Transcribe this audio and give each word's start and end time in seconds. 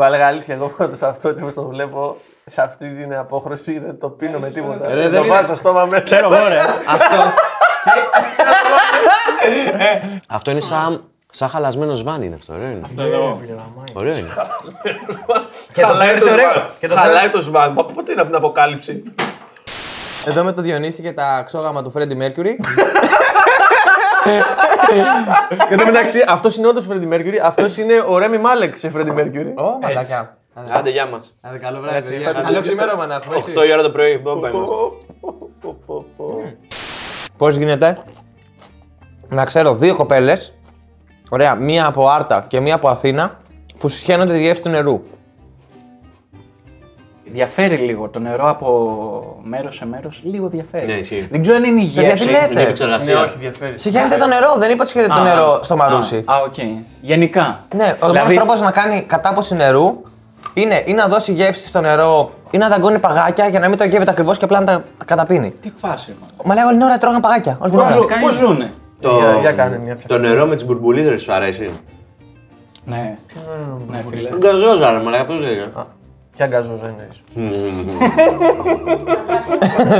Εγώ 0.00 0.08
έλεγα 0.08 0.26
αλήθεια, 0.26 0.54
εγώ 0.54 0.66
πάντω 0.76 0.96
αυτό 1.06 1.28
έτσι 1.28 1.42
όπως 1.42 1.54
το 1.54 1.62
βλέπω, 1.66 2.16
σε 2.46 2.62
αυτή 2.62 2.88
την 2.94 3.14
απόχρωση 3.14 3.78
δεν 3.78 3.98
το 3.98 4.08
πίνω 4.08 4.38
με 4.38 4.48
τίποτα. 4.48 4.86
Ρε, 4.88 4.94
Δεν 4.94 5.02
δεν 5.02 5.12
το 5.12 5.16
είναι- 5.26 5.34
πάω 5.34 5.44
στο 5.44 5.56
στόμα 5.56 5.84
μέσα. 5.84 6.02
Ξέρω 6.02 6.34
εγώ, 6.34 6.48
ρε. 6.48 6.58
Αυτό. 6.86 7.16
αυτό 10.36 10.50
είναι 10.50 10.60
σαν, 10.60 11.04
σαν 11.30 11.48
χαλασμένος 11.48 11.98
σβάνι 11.98 12.26
είναι 12.26 12.34
αυτό. 12.34 12.52
Ωραίο 12.52 12.68
είναι. 12.70 12.80
Αυτό 12.84 13.02
εδώ. 13.02 13.40
Ωραίο 13.92 14.16
είναι. 14.16 14.28
Και 15.72 15.80
το 15.80 15.86
Χαλάει 15.86 16.06
θεωρείς 16.08 16.24
το 16.24 16.30
ωραίο. 16.32 16.50
σβάν. 16.52 16.66
Και 16.80 16.88
το 16.88 16.94
Χαλάει 16.94 17.28
το 17.28 17.40
σβάν. 17.42 17.74
Πα- 17.74 17.84
Πότε 17.84 18.12
είναι 18.12 18.20
από 18.20 18.30
την 18.30 18.38
αποκάλυψη; 18.38 19.02
Εδώ 20.26 20.44
με 20.44 20.52
το 20.52 20.62
Διονύση 20.62 21.02
και 21.02 21.12
τα 21.12 21.42
ξόγαμα 21.46 21.82
του 21.82 21.92
Freddie 21.96 22.16
Mercury. 22.22 22.54
Εν 25.70 25.78
τω 25.78 25.84
μεταξύ, 25.84 26.24
αυτός 26.28 26.56
είναι 26.56 26.66
όντως 26.66 26.86
Freddie 26.90 27.12
Mercury, 27.12 27.38
αυτός 27.42 27.76
είναι 27.76 28.04
ο 28.08 28.18
Ράμι 28.18 28.38
Μάλεκ 28.38 28.76
σε 28.76 28.92
Freddie 28.96 29.14
Mercury. 29.14 29.52
Ω, 29.54 29.78
μαλακία. 29.82 30.36
Άντε, 30.72 30.90
γεια 30.90 31.06
μας. 31.06 31.38
Άντε, 31.40 31.58
καλό 31.58 31.80
βράδυ, 31.80 31.96
Έτσι, 31.96 32.12
παιδιά. 32.12 32.30
άντε. 32.30 32.40
Καλό 32.42 32.60
ξημέρωμα 32.60 33.06
να 33.06 33.14
έχουμε, 33.14 33.36
έτσι. 33.36 33.52
8 33.56 33.68
η 33.68 33.72
ώρα 33.72 33.82
το 33.82 33.90
πρωί. 33.90 34.20
Μπόμπα 34.22 34.48
είμαστε. 34.48 34.74
Πώς 37.36 37.56
γίνεται 37.56 37.98
να 39.28 39.44
ξέρω 39.44 39.74
δύο 39.74 39.94
κοπέλες, 39.94 40.54
ωραία, 41.28 41.54
μία 41.54 41.86
από 41.86 42.08
Άρτα 42.08 42.44
και 42.48 42.60
μία 42.60 42.74
από 42.74 42.88
Αθήνα, 42.88 43.38
που 43.78 43.88
συχαίνονται 43.88 44.32
τη 44.32 44.40
γεύση 44.40 44.62
του 44.62 44.68
νερού. 44.68 45.02
Διαφέρει 47.32 47.76
λίγο 47.76 48.08
το 48.08 48.18
νερό 48.18 48.48
από 48.50 49.40
μέρος 49.42 49.76
σε 49.76 49.86
μέρος. 49.86 50.20
Λίγο 50.24 50.48
διαφέρει. 50.48 50.86
Ναι, 50.86 50.92
ισχύει. 50.92 51.28
Δεν 51.30 51.42
ξέρω 51.42 51.56
αν 51.56 51.64
είναι 51.64 51.80
η 51.80 51.84
Παιδιά, 51.84 52.02
τι 52.02 52.08
γεύση. 52.08 52.24
λέτε; 52.30 52.48
Είναι 52.50 52.60
επεξεργασία. 52.62 53.32
διαφέρει. 53.38 53.78
Συχαίνεται 53.78 54.16
το 54.16 54.26
νερό, 54.26 54.54
δεν 54.58 54.70
είπα 54.70 54.80
ότι 54.82 54.90
συχαίνεται 54.90 55.12
το 55.14 55.20
Α, 55.20 55.24
νερό 55.24 55.60
στο 55.62 55.76
Μαρούσι. 55.76 56.16
Α, 56.16 56.34
α, 56.34 56.40
οκ. 56.40 56.54
Γενικά. 57.00 57.58
Ναι, 57.76 57.96
ο 58.00 58.06
Δηλαδή- 58.06 58.16
μόνος 58.18 58.32
τρόπος 58.34 58.60
να 58.60 58.70
κάνει 58.70 59.02
κατάποση 59.02 59.54
νερού 59.54 60.02
είναι 60.54 60.82
ή 60.86 60.92
να 60.92 61.06
δώσει 61.06 61.32
γεύση 61.32 61.66
στο 61.68 61.80
νερό 61.80 62.30
ή 62.50 62.58
να 62.58 62.68
δαγκώνει 62.68 62.98
παγάκια 62.98 63.48
για 63.48 63.60
να 63.60 63.68
μην 63.68 63.78
το 63.78 63.84
γεύεται 63.84 64.10
ακριβώς 64.10 64.38
και 64.38 64.44
απλά 64.44 64.58
να 64.60 64.66
τα 64.66 64.84
καταπίνει. 65.04 65.50
Τι 65.62 65.72
φάση, 65.76 66.14
μάλλον. 66.20 66.34
Μα 66.44 66.54
λέγω 66.54 66.66
όλη 66.66 66.76
την 66.76 66.86
ώρα 66.86 66.98
τρώγαν 66.98 67.20
παγάκια. 67.20 67.58
Όλη 67.60 67.70
την 67.70 67.80
ώρα. 67.80 67.90
Πώς 68.20 68.34
ζουνε. 68.34 68.70
Το, 69.00 69.10
Για- 69.16 69.38
για 69.40 69.52
κάνε 69.52 69.78
μια 69.82 69.96
το 70.06 70.18
νερό 70.18 70.46
με 70.46 70.54
τις 70.54 70.64
μπουρμπουλίδρες 70.64 71.22
σου 71.22 71.32
αρέσει; 71.32 71.70
Ναι. 72.84 73.16
Ναι, 73.88 74.04
φίλε. 74.10 74.28
Γκαζόζα 74.38 74.92
ρε 74.92 74.98
μαλάκα, 74.98 75.24
πώς 75.24 75.40
λέγεται. 75.40 75.70
Ποια 76.36 76.46
γκαζόζα 76.46 76.86
εννοείς. 76.86 77.22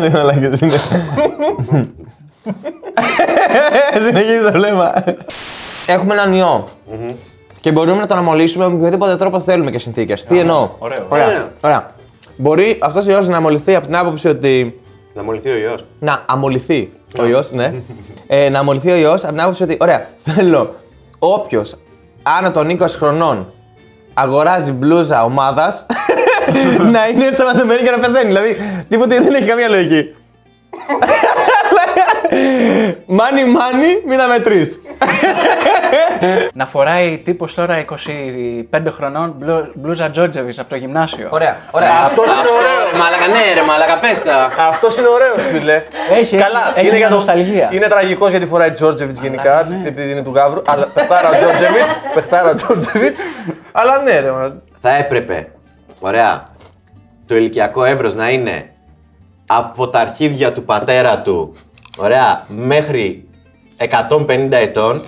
Δεν 0.01 0.13
μαλάκες 0.13 0.61
είναι. 0.61 0.77
Συνεχίζει 4.07 4.45
το 4.45 4.53
βλέμμα. 4.53 4.93
Έχουμε 5.87 6.13
έναν 6.13 6.33
ιό. 6.33 6.69
Και 7.61 7.73
μπορούμε 7.73 8.01
να 8.01 8.07
τον 8.07 8.19
αμολύσουμε 8.19 8.69
με 8.69 8.75
οποιοδήποτε 8.75 9.17
τρόπο 9.17 9.41
θέλουμε 9.41 9.71
και 9.71 9.79
συνθήκες. 9.79 10.25
Τι 10.25 10.39
εννοώ; 10.39 10.69
ωραίο. 10.79 11.07
Ωραία. 11.09 11.27
Ωραία. 11.27 11.53
Ωραία. 11.61 11.91
Μπορεί 12.37 12.79
αυτός 12.83 13.07
ο 13.07 13.11
ιός 13.11 13.29
να 13.29 13.37
αμολυθεί 13.37 13.75
από 13.75 13.87
την 13.87 13.97
άποψη 13.97 14.29
ότι. 14.29 14.81
Να 15.15 15.23
μολυθεί 15.23 15.49
ο 15.49 15.57
ιός. 15.57 15.85
Να 15.99 16.25
αμολυθεί 16.27 16.93
ο 17.19 17.27
ιός, 17.27 17.51
ναι. 17.53 17.73
ε, 18.27 18.49
να 18.49 18.59
αμολυθεί 18.59 18.91
ο 18.91 18.97
ιός 18.97 19.23
από 19.25 19.33
την 19.33 19.43
άποψη 19.43 19.63
ότι. 19.63 19.77
Ωραία, 19.81 20.09
θέλω 20.19 20.75
όποιος 21.19 21.75
άνω 22.23 22.51
των 22.51 22.79
20 22.81 22.87
χρονών 22.89 23.53
αγοράζει 24.15 24.73
μπλούζα 24.73 25.25
ομάδας 25.25 25.87
να 26.95 27.09
είναι 27.09 27.25
ενσωματωμένη 27.25 27.83
και 27.83 27.91
να 27.91 27.99
πεθαίνει. 27.99 28.27
Δηλαδή, 28.27 28.57
τίποτα 28.89 29.09
δεν 29.23 29.35
έχει 29.35 29.45
καμία 29.47 29.69
λογική. 29.69 30.15
Μάνι, 33.07 33.45
μάνι, 33.45 34.03
μην 34.07 34.19
τα 34.19 34.27
μετρείς. 34.27 34.81
Να 36.53 36.67
φοράει 36.67 37.21
τύπος 37.25 37.55
τώρα 37.55 37.85
25 38.73 38.79
χρονών 38.91 39.35
μπλου- 39.39 39.71
μπλούζα 39.75 40.11
Τζόρτζεβιτ 40.11 40.59
από 40.59 40.69
το 40.69 40.77
γυμνάσιο. 40.77 41.29
Ωραία, 41.31 41.57
ωραία. 41.71 41.91
Αυτός 42.05 42.25
είναι 42.25 42.49
ωραίος. 42.59 43.03
Μαλάκα, 43.03 43.27
ναι 43.27 43.55
ρε 43.55 43.63
μαλάκα, 43.63 43.99
πες 43.99 44.23
τα. 44.23 44.51
Αυτός 44.69 44.97
είναι 44.97 45.09
ωραίος, 45.09 45.47
φίλε. 45.51 45.83
Έχει, 46.21 46.37
Καλά, 46.37 46.73
έχει 46.77 46.87
είναι, 46.87 46.97
για 46.97 47.09
το... 47.09 47.15
νοσταλγία. 47.15 47.69
είναι 47.73 47.87
τραγικός 47.87 48.31
γιατί 48.31 48.47
φοράει 48.47 48.71
Τζόρτζεβιτς 48.73 49.21
γενικά, 49.21 49.69
επειδή 49.85 50.11
είναι 50.11 50.23
του 50.23 50.33
Γαύρου. 50.35 50.63
Αλλά 50.67 50.87
παιχτάρα 50.95 51.29
ο 51.29 51.33
Τζόρτζεβιτς, 51.39 51.91
παιχτάρα 52.15 52.51
ο 52.51 52.55
Τζόρτζεβιτς. 52.55 53.19
Αλλά 53.73 53.99
ναι, 54.03 54.21
ρε. 54.21 54.31
μα. 54.31 54.53
Θα 54.81 54.91
έπρεπε, 54.97 55.47
ωραία, 56.01 56.49
το 57.27 57.37
ηλικιακό 57.37 57.85
εύρος 57.85 58.15
να 58.15 58.31
είναι 58.31 58.71
από 59.47 59.89
τα 59.89 59.99
αρχίδια 59.99 60.53
του 60.53 60.65
πατέρα 60.65 61.19
του, 61.23 61.53
ωραία, 61.99 62.43
μέχρι 62.49 63.29
150 63.79 64.49
ετών 64.51 65.01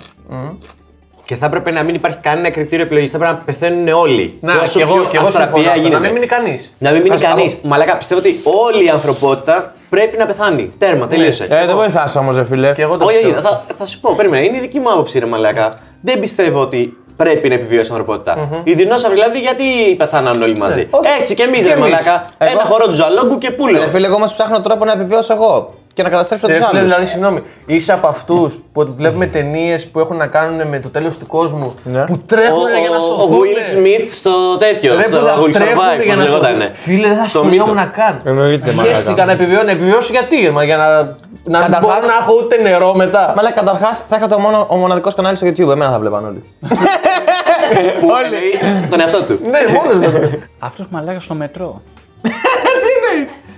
και 1.25 1.35
θα 1.35 1.45
έπρεπε 1.45 1.71
να 1.71 1.83
μην 1.83 1.95
υπάρχει 1.95 2.17
κανένα 2.21 2.49
κριτήριο 2.49 2.85
επιλογής, 2.85 3.11
θα 3.11 3.17
έπρεπε 3.17 3.33
να 3.35 3.41
πεθαίνουν 3.45 3.87
όλοι. 3.87 4.37
Να, 4.41 4.53
όσο 4.53 4.71
και 4.71 4.81
εγώ, 4.81 4.93
πιο 4.93 5.09
και 5.09 5.17
εγώ 5.17 5.27
αστραπία 5.27 5.53
συμφωνώ. 5.55 5.69
αυτό, 5.69 5.79
Να 5.81 5.87
γίνεται. 5.87 6.01
μην 6.03 6.11
μείνει 6.13 6.25
κανείς. 6.25 6.73
Να 6.77 6.91
μην 6.91 7.01
μείνει 7.01 7.17
κανείς. 7.17 7.57
Μαλάκα, 7.63 7.97
πιστεύω 7.97 8.19
ότι 8.19 8.35
όλη 8.43 8.85
η 8.85 8.89
ανθρωπότητα 8.89 9.73
πρέπει 9.89 10.17
να 10.17 10.25
πεθάνει. 10.25 10.71
Τέρμα, 10.77 11.07
τελείωσε. 11.07 11.43
Ε, 11.49 11.65
δεν 11.65 11.75
βοηθάς 11.75 12.15
όμως, 12.15 12.35
ρε 12.35 12.43
φίλε. 12.45 12.71
Και 12.73 12.81
εγώ 12.81 12.97
το 12.97 13.05
Όχι, 13.05 13.15
όχι, 13.15 13.25
πιστεύω. 13.25 13.47
θα, 13.47 13.63
θα 13.77 13.85
σου 13.85 13.99
πω, 13.99 14.13
περίμενε. 14.15 14.45
Είναι 14.45 14.57
η 14.57 14.59
δική 14.59 14.79
μου 14.79 14.91
άποψη, 14.91 15.19
ρε 15.19 15.25
Μαλάκα. 15.25 15.73
Δεν 16.01 16.19
πιστεύω 16.19 16.59
ότι 16.61 16.97
πρέπει 17.17 17.47
να 17.49 17.53
επιβιώσει 17.55 17.91
η 17.91 17.95
ανθρωπότητα. 17.95 18.49
Οι 18.63 18.73
δεινόσαυροι 18.73 19.15
δηλαδή, 19.19 19.39
γιατί 19.39 19.63
πεθάναν 19.97 20.41
όλοι 20.41 20.57
μαζί; 20.57 20.87
Όχι. 20.89 21.09
Έτσι 21.21 21.35
και 21.35 21.43
εμείς, 21.43 21.59
Και 21.59 21.65
ρε 21.67 21.71
εμείς. 21.73 21.83
Μαλάκα. 21.91 22.25
Εγώ- 22.37 22.51
Ένα 22.51 22.61
χορό 22.63 22.85
του 22.87 22.93
ζαλόγκου 22.93 23.37
και 23.37 23.51
πούλο. 23.51 23.79
Ρε 23.79 23.89
φίλε, 23.89 24.07
εγώ 24.07 24.15
όμως 24.15 24.31
ψάχνω 24.33 24.61
τρόπο 24.61 24.85
να 24.85 24.91
επιβιώσω 24.91 25.33
εγώ 25.33 25.73
και 25.93 26.03
να 26.03 26.09
καταστρέψω 26.09 26.45
Ε, 26.51 26.57
τους 26.57 26.65
φίλε, 26.65 26.77
άλλους. 26.79 26.81
δηλαδή, 26.91 27.05
συγγνώμη, 27.05 27.43
είσαι 27.65 27.93
από 27.93 28.07
αυτούς 28.07 28.61
που 28.73 28.93
βλέπουμε 28.97 29.25
ταινίες 29.25 29.87
που 29.87 29.99
έχουν 29.99 30.17
να 30.17 30.27
κάνουν 30.27 30.67
με 30.67 30.79
το 30.79 30.89
τέλος 30.89 31.17
του 31.17 31.27
κόσμου 31.27 31.73
Ναι. 31.83 32.03
που 32.03 32.17
τρέχουν 32.25 32.67
για 32.81 32.89
να 32.89 32.95
ο, 32.95 32.99
ο 32.99 33.05
σωθούν. 33.05 33.29
Will 33.39 33.77
Smith 33.77 34.07
στο 34.09 34.57
τέτοιο. 34.57 34.95
Ρε, 34.95 35.03
στο 35.03 35.17
που 35.19 35.25
θα 35.25 35.35
Will 35.41 35.51
τρέχουν 35.51 35.77
Survive, 35.77 36.03
για 36.03 36.13
πώς 36.13 36.21
να 36.23 36.25
σωθούν. 36.29 36.41
λεγότανε. 36.41 36.71
Φίλε, 36.73 37.07
δεν 37.07 37.17
θα 37.17 37.25
Στο 37.25 37.37
σχολιόμουν 37.39 37.73
Μύθο. 37.73 37.85
να 37.85 37.85
καν. 37.85 38.21
Εννοείται, 38.25 38.71
Χαίστηκα 38.71 39.09
μαλάκα. 39.09 39.25
να 39.25 39.31
επιβιώσω. 39.31 39.63
Να 39.65 39.71
επιβιώσω 39.71 40.11
γιατί, 40.11 40.35
ρε, 40.35 40.49
μα, 40.51 40.63
για 40.63 40.77
να, 40.77 40.87
να 40.87 41.01
μην 41.03 41.51
Καταρχάς- 41.53 41.81
μπορώ 41.81 42.05
να 42.07 42.13
έχω 42.21 42.33
ούτε 42.43 42.61
νερό 42.61 42.95
μετά. 42.95 43.33
Μα 43.37 43.51
καταρχάς 43.51 44.01
θα 44.07 44.15
είχα 44.17 44.27
το 44.27 44.39
μόνο, 44.39 44.65
ο 44.69 44.75
μοναδικός 44.75 45.15
κανάλι 45.15 45.35
στο 45.35 45.47
YouTube. 45.47 45.71
Εμένα 45.71 45.91
θα 45.91 45.99
βλέπαν 45.99 46.25
όλοι. 46.25 46.43
Που 47.99 48.07
λέει 48.31 48.87
τον 48.89 48.99
εαυτό 48.99 49.21
του. 49.23 49.39
Ναι, 49.51 49.59
μόνος 49.73 50.07
με 50.07 50.39
Αυτός 50.59 50.85
μαλάκας 50.89 51.23
στο 51.23 51.33
μετρό. 51.33 51.81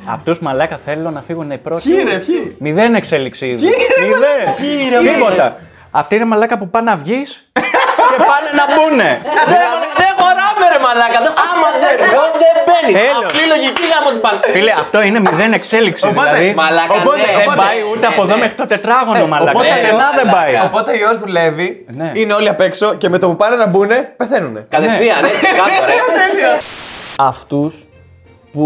Αυτούς 0.10 0.40
μαλάκα 0.40 0.78
θέλω 0.86 1.10
να 1.12 1.22
φύγουν 1.22 1.52
οι 1.52 1.58
πρώτοι. 1.58 1.90
Ποιοι 1.90 2.04
ρε, 2.10 2.18
ποιοι; 2.18 2.56
Μηδέν 2.60 2.96
εξέλιξη 2.96 3.46
ήδη. 3.48 3.66
Μηδέν. 4.02 5.14
Τίποτα. 5.14 5.58
Αυτοί 5.92 6.16
είναι 6.16 6.26
μαλάκα 6.26 6.58
που 6.58 6.70
πάνε 6.70 6.90
να 6.92 6.96
βγεις 6.98 7.50
και 8.12 8.18
πάνε 8.30 8.50
να 8.60 8.66
μπουνε. 8.76 9.22
Δεν 10.02 10.12
χωράμε, 10.20 10.66
ρε 10.74 10.80
Μαλάκα. 10.86 11.20
Δεν- 11.26 11.36
Άμα 11.50 11.68
δεν 11.84 11.96
δεν 12.44 12.56
μπαίνεις. 12.66 12.94
Τέλος. 13.02 13.24
Απλή 13.32 13.44
λογική 13.54 13.84
γάμο 13.92 14.10
την 14.14 14.22
πάνε. 14.26 14.40
Φίλε, 14.56 14.74
αυτό 14.84 14.98
είναι 15.08 15.20
μηδέν 15.20 15.54
εξέλιξη. 15.54 16.08
δηλαδή 16.08 16.54
μαλάκα, 16.62 16.94
οπότε- 17.00 17.18
ναι. 17.18 17.32
δεν 17.38 17.42
οπότε- 17.48 17.62
πάει 17.64 17.80
ούτε 17.92 18.06
από 18.12 18.22
εδώ 18.26 18.36
μέχρι 18.44 18.56
το 18.62 18.66
τετράγωνο, 18.74 19.28
μαλάκα. 19.34 19.52
οπότε 19.58 19.68
Πουθενά 19.82 20.08
ο- 20.14 20.16
δεν 20.20 20.28
πάει. 20.36 20.54
Οπότε 20.70 20.90
ο 20.92 20.96
ιό 21.04 21.12
δουλεύει, 21.24 21.86
Ναι. 22.00 22.12
είναι 22.20 22.34
όλοι 22.34 22.50
απ' 22.50 22.62
έξω 22.70 22.88
και 23.02 23.08
με 23.14 23.18
το 23.22 23.26
που 23.30 23.36
πάνε 23.42 23.56
να 23.56 23.68
μπουνε, 23.72 23.98
πεθαίνουνε. 24.18 24.62
Κατευθείαν, 24.70 25.24
έτσι, 25.32 25.48
κάτω, 25.60 25.86
ρε. 25.90 25.94
αυτούς 27.32 27.88
που 28.54 28.66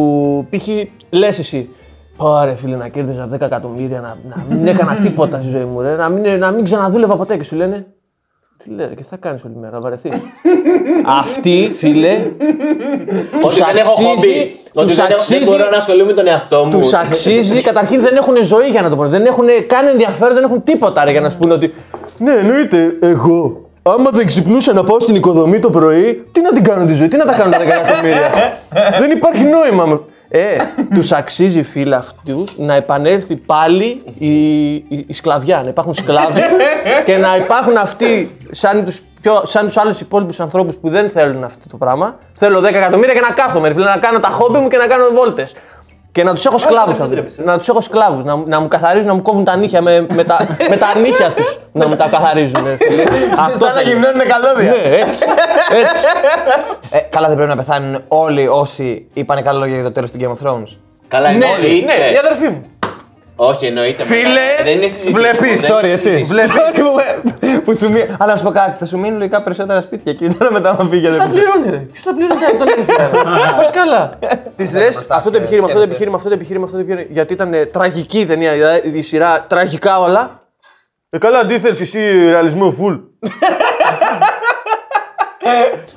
π.χ. 0.51 0.67
λες 1.09 1.39
εσύ. 1.39 1.69
Πάρε 2.17 2.55
φίλε 2.55 2.75
να 2.75 2.87
κέρδιζα 2.87 3.27
10 3.33 3.41
εκατομμύρια, 3.41 3.99
να, 3.99 4.17
να 4.29 4.55
μην 4.55 4.67
έκανα 4.67 4.95
τίποτα 4.95 5.39
στη 5.41 5.49
ζωή 5.49 5.63
μου, 5.63 5.81
ρε, 5.81 5.95
να, 5.95 6.09
μην, 6.09 6.39
να 6.39 6.51
μην 6.51 6.63
ξαναδούλευα 6.63 7.15
ποτέ. 7.15 7.37
Και 7.37 7.43
σου 7.43 7.55
λένε, 7.55 7.85
τι 8.63 8.69
λέει, 8.69 8.85
ρε, 8.87 8.93
και 8.95 9.01
τι 9.01 9.07
θα 9.09 9.17
κάνεις 9.17 9.43
όλη 9.43 9.55
μέρα, 9.55 9.73
να 9.73 9.79
βαρεθεί. 9.79 10.09
Αυτοί, 11.05 11.71
φίλε, 11.75 12.17
Ότι 13.41 13.55
δεν 13.55 13.77
έχω 13.77 13.91
χόμπι. 13.93 14.55
Ότι 14.73 14.85
τους 14.87 14.95
δεν, 14.95 15.05
έχω- 15.05 15.07
δεν 15.07 15.11
αξίζει- 15.11 15.49
μπορώ 15.49 15.69
να 15.69 15.77
ασχολούμαι 15.77 16.05
με 16.05 16.13
τον 16.13 16.27
εαυτό 16.27 16.63
μου. 16.65 16.71
τους 16.79 16.93
αξίζει. 16.93 17.61
Καταρχήν 17.61 18.01
δεν 18.01 18.15
έχουν 18.15 18.43
ζωή 18.43 18.67
για 18.67 18.81
να 18.81 18.89
το 18.89 18.95
πούνε. 18.95 19.09
Δεν 19.09 19.25
έχουν 19.25 19.45
καν 19.67 19.87
ενδιαφέρον, 19.87 20.33
δεν 20.33 20.43
έχουν 20.43 20.63
τίποτα 20.63 21.03
ρε, 21.03 21.11
για 21.11 21.21
να 21.21 21.29
σου 21.29 21.37
πούνε 21.37 21.53
ότι. 21.53 21.73
Ναι, 22.17 22.31
εννοείται, 22.31 22.97
εγώ. 23.01 23.69
Άμα 23.83 24.09
δεν 24.09 24.25
ξυπνούσα 24.25 24.73
να 24.73 24.83
πάω 24.83 24.99
στην 24.99 25.15
οικοδομή 25.15 25.59
το 25.59 25.69
πρωί, 25.69 26.23
τι 26.31 26.41
να 26.41 26.51
την 26.51 26.63
κάνω 26.63 26.85
τη 26.85 26.93
ζωή, 26.93 27.07
τι 27.07 27.17
να 27.17 27.25
τα 27.25 27.33
κάνω 27.33 27.51
τα 27.51 27.57
10 27.57 27.61
εκατομμύρια; 27.61 28.29
δεν 28.99 29.11
υπάρχει 29.11 29.43
νόημα. 29.43 30.01
Με- 30.31 30.39
Ε, 30.39 30.57
τους 30.93 31.11
αξίζει 31.11 31.63
φίλε 31.63 31.95
αυτούς 31.95 32.57
να 32.57 32.73
επανέλθει 32.73 33.35
πάλι 33.35 34.03
η, 34.17 34.73
η, 34.73 35.05
η 35.07 35.13
σκλαβιά. 35.13 35.61
Να 35.63 35.69
υπάρχουν 35.69 35.93
σκλάβοι 35.93 36.41
και 37.05 37.17
να 37.17 37.35
υπάρχουν 37.35 37.77
αυτοί 37.77 38.37
σαν 38.51 38.85
τους 38.85 39.01
πιο, 39.21 39.41
σαν 39.45 39.65
τους 39.65 39.77
άλλους 39.77 39.99
υπόλοιπους 39.99 40.39
ανθρώπους 40.39 40.75
που 40.75 40.89
δεν 40.89 41.09
θέλουν 41.09 41.43
αυτό 41.43 41.67
το 41.69 41.77
πράγμα. 41.77 42.17
Θέλω 42.33 42.59
10 42.59 42.63
εκατομμύρια 42.63 43.13
και 43.13 43.19
να 43.19 43.31
κάθομαι, 43.31 43.67
ρε 43.67 43.73
φίλε, 43.73 43.85
να 43.85 43.97
κάνω 43.97 44.19
τα 44.19 44.27
χόμπι 44.27 44.57
μου 44.57 44.67
και 44.67 44.77
να 44.77 44.87
κάνω 44.87 45.09
βόλτες. 45.13 45.55
Και 46.11 46.23
να 46.23 46.33
τους 46.33 46.45
έχω 46.45 46.57
σκλάβους. 46.57 46.97
Να 47.37 47.57
τους 47.57 47.67
έχω 47.69 47.81
σκλάβους. 47.81 48.23
Να, 48.23 48.35
να 48.45 48.59
μου 48.59 48.67
καθαρίζουν, 48.67 49.07
να 49.07 49.13
μου 49.13 49.21
κόβουν 49.21 49.43
τα 49.43 49.55
νύχια 49.55 49.81
με, 49.81 50.05
με, 50.13 50.23
τα, 50.23 50.37
με 50.69 50.77
τα 50.77 50.87
νύχια 51.01 51.31
τους. 51.31 51.59
Να 51.71 51.87
μου 51.87 51.95
τα 51.95 52.07
καθαρίζουν. 52.11 52.65
ρε 52.65 52.75
φίλε. 52.75 53.03
Αυτό 53.45 53.57
Σαν 53.65 53.73
να 53.73 53.79
θέλω. 53.81 53.89
γυμνώνουν 53.91 54.21
καλώδια. 54.27 54.71
Ναι, 54.71 54.95
έτσι. 54.95 55.25
έτσι. 55.81 55.93
Ε, 56.89 56.97
καλά, 56.97 57.27
δεν 57.27 57.35
πρέπει 57.35 57.49
να 57.51 57.55
πεθάνουν 57.55 58.03
όλοι 58.07 58.47
όσοι 58.47 59.05
είπαν 59.13 59.43
καλά 59.43 59.59
λόγια 59.59 59.75
για 59.75 59.83
το 59.83 59.91
τέλος 59.91 60.11
του 60.11 60.17
Game 60.21 60.27
of 60.47 60.47
Thrones. 60.47 60.75
Καλά, 61.07 61.29
είναι 61.29 61.45
ναι, 61.45 61.51
όλοι. 61.51 61.83
ναι, 61.83 61.93
η 62.13 62.17
αδερφή 62.17 62.47
μου. 62.49 62.61
Όχι, 63.35 63.65
εννοείται. 63.65 64.03
Φίλε, 64.03 64.21
μαλάκα. 64.23 64.63
δεν 64.63 64.73
είναι 64.73 64.87
συζήτηση. 64.87 65.11
βλέπεις, 65.11 65.39
δεν 65.39 65.49
είναι 65.49 65.67
Sorry, 65.79 65.83
εσύ. 65.83 65.97
συζήτηση. 65.97 66.23
Βλέπεις 66.33 66.51
που 67.57 67.75
σου 67.75 67.89
μείνει. 67.91 68.05
Αλλά 68.19 68.31
να 68.31 68.37
σου 68.37 68.43
πω 68.43 68.51
κάτι, 68.51 68.77
θα 68.77 68.85
σου 68.85 68.97
μείνουν 68.97 69.17
λογικά 69.17 69.41
περισσότερα 69.41 69.81
σπίτια 69.81 70.11
εκεί. 70.11 70.27
Τώρα 70.37 70.51
μετά 70.51 70.75
μα 70.79 70.89
φύγει. 70.89 71.07
Ποιο 71.07 71.17
τα 71.17 71.27
πληρώνει, 71.27 71.69
ρε. 71.69 71.77
Ποιος 71.77 72.03
τα 72.03 72.13
πληρώνει 72.15 72.45
από 72.45 72.57
τον 72.57 72.67
Ερυθρέα. 72.67 73.09
Πας 73.57 73.71
καλά. 73.71 74.19
Τη 74.55 74.71
λες 74.77 75.05
αυτό 75.09 75.31
το 75.31 75.37
επιχείρημα, 75.37 75.65
αυτό 75.65 75.79
το 75.79 75.83
σκέφτεσαι. 75.83 75.83
επιχείρημα, 75.83 76.15
αυτό 76.15 76.27
το 76.27 76.33
επιχείρημα, 76.33 76.65
αυτό 76.65 76.77
το 76.77 76.83
επιχείρημα. 76.83 77.13
Γιατί 77.13 77.33
ήταν 77.33 77.53
ε, 77.53 77.65
τραγική 77.65 78.19
η 78.19 78.25
ταινία, 78.25 78.51
δηλαδή, 78.53 78.89
η 78.97 79.01
σειρά 79.01 79.45
τραγικά 79.47 79.99
όλα. 79.99 80.41
Ε, 81.09 81.17
καλά, 81.17 81.39
αντίθεση 81.39 81.81
εσύ 81.81 81.99
ρεαλισμό 82.29 82.75
full. 82.79 82.99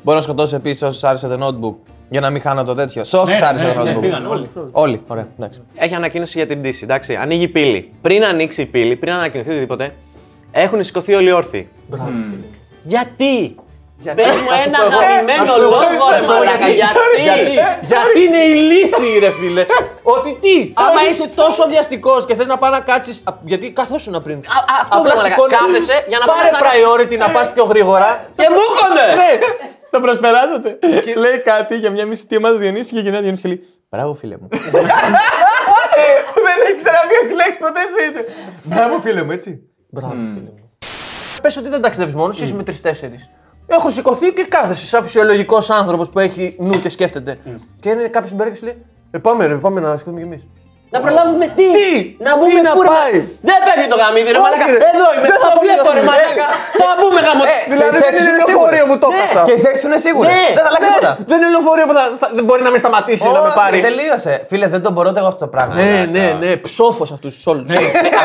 Μπορώ 0.03 0.17
να 0.17 0.23
σκοτώσω 0.23 0.57
επίσης 0.57 0.83
όσους 0.83 1.05
άρεσε 1.05 1.29
το 1.29 1.47
notebook 1.47 1.91
για 2.11 2.21
να 2.21 2.31
μην 2.31 2.41
χάνω 2.41 2.63
το 2.63 2.75
τέτοιο. 2.75 3.05
Σε 3.05 3.17
όσους 3.17 3.41
άρεσε 3.41 3.65
το 3.65 3.81
notebook. 3.81 4.01
φύγαν 4.01 4.27
όλοι. 4.27 4.51
Όλοι, 4.73 5.03
ωραία. 5.07 5.29
Εντάξει. 5.39 5.61
Έχει 5.75 5.95
ανακοίνωση 5.95 6.39
για 6.39 6.47
την 6.47 6.61
πτήση. 6.61 6.81
Εντάξει, 6.85 7.15
ανοίγει 7.15 7.43
η 7.43 7.49
πύλη. 7.49 7.93
Πριν 8.03 8.25
ανοίξει 8.25 8.63
η 8.63 8.67
πύλη, 8.67 8.97
πριν 8.97 9.13
ανακοινωθεί 9.13 9.51
οτιδήποτε, 9.51 9.93
έχουν 10.53 10.85
σηκωθεί 10.85 11.15
όλοι 11.15 11.33
όρθιοι. 11.33 11.69
Γιατί! 12.83 13.55
Πες 14.15 14.27
μου 14.27 14.49
Θα 14.49 14.57
σου 14.57 14.69
ένα 14.69 14.79
πω 14.79 14.85
εγώ. 14.85 14.99
αγαπημένο 14.99 15.45
Θα 15.45 15.53
σου 15.53 15.59
πω 15.59 15.63
εγώ. 15.63 15.71
λόγο, 15.71 16.07
Θα 16.07 16.13
ρε 16.13 16.19
σου 16.19 16.25
πω 16.25 16.33
μαλάκα, 16.33 16.69
γιατί; 16.69 16.99
γιατί! 17.27 17.53
Γιατί; 17.91 18.21
Είναι 18.25 18.37
ηλίθιοι, 18.57 19.19
ρε 19.19 19.31
φίλε; 19.31 19.65
Ότι 20.03 20.31
τι, 20.43 20.57
άμα 20.75 21.01
είσαι 21.11 21.27
τόσο 21.43 21.63
βιαστικός 21.69 22.27
και 22.27 22.35
θες 22.35 22.47
να 22.47 22.57
πάει 22.59 22.71
να 22.71 22.81
κάτσεις. 22.81 23.23
Γιατί 23.45 23.71
καθόσουν 23.71 24.23
πριν. 24.25 24.39
αυτό 24.81 24.99
Απλά 24.99 24.99
μου 24.99 25.05
λέγανε, 25.05 25.29
σηκώνεσαι, 25.29 25.57
κάθεσαι 25.65 26.05
για 26.09 26.19
να 26.19 26.27
Πάρε 26.27 26.49
πας 26.51 26.61
να- 26.61 26.67
priority 26.69 27.17
να 27.19 27.29
πας 27.31 27.53
πιο 27.53 27.65
γρήγορα. 27.65 28.09
Και 28.37 28.47
μπούκονται! 28.55 29.07
Το 29.91 30.01
προσπεράσατε. 30.01 30.79
λέει 31.25 31.39
κάτι 31.45 31.77
για 31.77 31.91
μια 31.91 32.07
μισή 32.07 32.37
ομάδα 32.39 32.57
Διονύσης 32.57 32.93
και 32.93 33.01
γεννά 33.01 33.19
Διονύσης 33.21 33.43
και 33.43 33.49
λέει 33.49 33.61
Μπράβο, 33.91 34.15
φίλε 34.15 34.37
μου. 34.41 34.49
Δεν 36.47 36.59
ήξερα 36.73 37.01
ποιο 37.09 37.29
τη 37.29 37.35
λέξη 37.35 37.59
ποτέ 37.59 37.81
εσύ 37.81 38.09
είτε. 38.11 38.25
Μπράβο, 38.63 38.99
φίλε 39.01 39.23
μου, 39.23 39.31
έτσι. 39.31 39.61
Μπράβο, 39.95 40.13
φίλε 40.15 40.41
μου. 40.41 40.71
Πες 41.43 41.57
ότι 41.57 41.69
δεν 41.69 41.81
ταξιδεύεις 41.81 42.15
μόνος, 42.15 42.41
είσαι 42.41 42.55
με 42.55 42.63
τρει-τέσσερι. 42.63 43.19
Έχουν 43.67 43.93
σηκωθεί 43.93 44.33
και 44.33 44.45
κάθεσαι 44.45 44.87
σαν 44.87 45.05
φυσιολογικός 45.05 45.71
άνθρωπος 45.71 46.09
που 46.09 46.19
έχει 46.19 46.57
νου 46.59 46.81
και 46.81 46.89
σκέφτεται. 46.89 47.39
Και 47.81 47.89
είναι 47.89 48.03
κάποιος 48.03 48.27
στην 48.27 48.37
πέρα 48.37 48.51
και 48.51 48.57
σου 48.57 48.65
λέει: 48.65 48.77
Ε, 49.11 49.19
πάμε, 49.19 49.47
ρε, 49.47 49.57
πάμε 49.57 49.81
να 49.81 49.97
σηκωθούμε 49.97 50.21
κι 50.21 50.27
εμείς. 50.27 50.47
Να 50.95 50.99
προλάβουμε 51.05 51.47
τι! 51.59 51.67
Τι! 51.79 51.91
Να 52.27 52.31
μπούμε 52.37 52.51
Τι 52.55 52.61
να 52.67 52.73
πού, 52.77 52.83
ρε, 52.87 52.91
πάει! 52.95 53.15
Δεν 53.49 53.59
πέφτει 53.67 53.87
το 53.93 53.97
γαμίδι, 54.03 54.31
ρε 54.35 54.39
Όχι, 54.39 54.45
μαλάκα. 54.47 54.67
ρε. 54.73 54.79
Εδώ 54.93 55.07
είμαι, 55.15 55.27
Δεν 55.33 55.39
θα 55.45 55.49
το 55.55 55.59
πει 55.63 55.67
βλέπω, 55.67 55.81
αυτό, 55.83 55.91
ρε 55.99 56.03
ρε. 56.05 56.09
μαλάκα. 56.11 56.47
Θα 56.81 56.89
μπούμε 56.99 57.21
γαμο. 57.27 57.43
Δηλαδή 57.73 57.91
Και 57.95 58.01
δεν 58.05 58.11
θες 58.13 58.15
είναι 58.21 58.31
είναι 58.31 58.41
λεωφορείο 58.41 58.85
που 58.91 58.97
το 59.03 59.09
Ναι. 59.11 59.17
έχασα. 59.23 59.41
Και 59.49 59.55
οι 59.57 59.61
θέσεις 59.65 59.83
είναι 59.87 59.99
σίγουρες. 60.07 60.31
Ναι. 60.37 60.47
Δεν 60.57 60.63
θα 60.65 60.71
αλλάξει 60.73 60.89
Ναι, 60.89 60.95
τίποτα. 60.95 61.11
Δεν 61.31 61.37
είναι 61.41 61.51
λεωφορείο 61.55 61.87
που 61.89 61.95
θα, 61.99 62.05
θα- 62.23 62.31
δεν 62.37 62.45
μπορεί 62.49 62.63
να 62.69 62.73
με 62.75 62.79
σταματήσει 62.83 63.23
να 63.37 63.41
με 63.47 63.51
Όχι, 63.51 63.59
πάρει. 63.61 63.77
Τελείωσε. 63.89 64.33
Φίλε, 64.51 64.67
δεν 64.75 64.81
τον 64.87 64.93
μπορώ 64.95 65.09
εγώ 65.21 65.29
αυτό 65.33 65.41
το 65.47 65.51
πράγμα. 65.55 65.73
Ναι, 65.81 65.93
ναι, 66.17 66.27
ναι, 66.43 66.51
ψόφος 66.67 67.09
αυτούς 67.17 67.31
τους 67.37 67.45
όλους. 67.51 67.65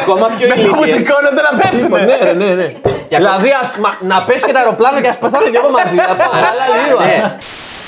Ακόμα 0.01 0.25
πιο 0.35 0.45
Που 0.47 0.55
ηλίθιες. 0.59 0.89
σηκώνονται 0.95 1.41
να 1.47 1.51
πέφτουν. 1.59 1.91
Ναι, 2.09 2.15
ρε, 2.27 2.33
ναι, 2.41 2.49
ναι. 2.59 2.67
Δηλαδή 3.21 3.49
ας- 3.61 3.71
μα- 3.83 3.97
να 4.11 4.17
πέσει 4.27 4.43
και 4.47 4.53
το 4.55 4.59
αεροπλάνο 4.63 4.97
και 5.03 5.09
ας 5.13 5.17
πεθάνω 5.23 5.47
κι 5.53 5.59
εγώ 5.61 5.69
μαζί. 5.77 5.95
Να 6.11 6.15
πάω 6.21 6.33
καλά 6.47 6.65
λίγο. 6.77 6.97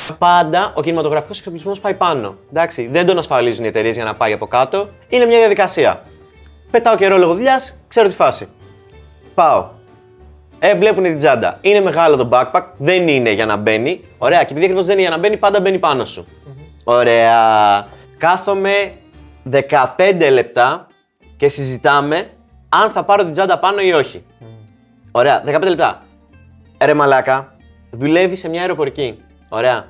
Ναι. 0.10 0.18
Πάντα 0.18 0.72
ο 0.76 0.82
κινηματογραφικός 0.82 1.38
εξοπλισμός 1.38 1.80
πάει 1.80 1.94
πάνω. 1.94 2.36
Εντάξει, 2.50 2.88
δεν 2.88 3.06
τον 3.06 3.18
ασφαλίζουν 3.18 3.64
οι 3.64 3.68
εταιρείες 3.68 3.96
για 3.96 4.04
να 4.04 4.14
πάει 4.14 4.34
από 4.34 4.48
κάτω. 4.48 4.88
Είναι 5.10 5.26
μια 5.26 5.38
διαδικασία. 5.38 6.02
Πετάω 6.72 6.96
καιρό 6.96 7.18
λόγω 7.18 7.34
δουλειάς, 7.34 7.84
ξέρω 7.88 8.08
τη 8.08 8.16
φάση. 8.16 8.48
Πάω. 9.36 9.70
Ε, 10.60 10.76
βλέπουν 10.76 11.04
την 11.04 11.18
τσάντα. 11.18 11.58
Είναι 11.62 11.82
μεγάλο 11.82 12.16
το 12.16 12.30
backpack, 12.32 12.64
δεν 12.78 13.08
είναι 13.08 13.32
για 13.32 13.46
να 13.46 13.56
μπαίνει. 13.56 14.02
Ωραία, 14.18 14.40
και 14.40 14.48
επειδή 14.52 14.64
ακριβώς 14.64 14.86
δεν 14.86 14.94
είναι 14.94 15.02
για 15.02 15.10
να 15.10 15.18
μπαίνει, 15.18 15.38
πάντα 15.38 15.60
μπαίνει 15.60 15.80
πάνω 15.80 16.06
σου. 16.06 16.28
Ωραία. 16.84 17.88
Κάθομαι 18.18 18.92
15 19.52 20.30
λεπτά 20.32 20.86
και 21.38 21.48
συζητάμε 21.48 22.30
αν 22.70 22.92
θα 22.92 23.04
πάρω 23.04 23.24
την 23.24 23.32
τσάντα 23.32 23.60
πάνω 23.60 23.82
ή 23.82 23.94
όχι. 23.94 24.24
Ωραία, 25.12 25.44
15 25.46 25.62
λεπτά. 25.62 26.00
Ρε 26.82 26.94
μαλάκα, 26.94 27.56
δουλεύει 27.92 28.36
σε 28.36 28.50
μια 28.50 28.62
αεροπορική. 28.62 29.18
Ωραία. 29.50 29.86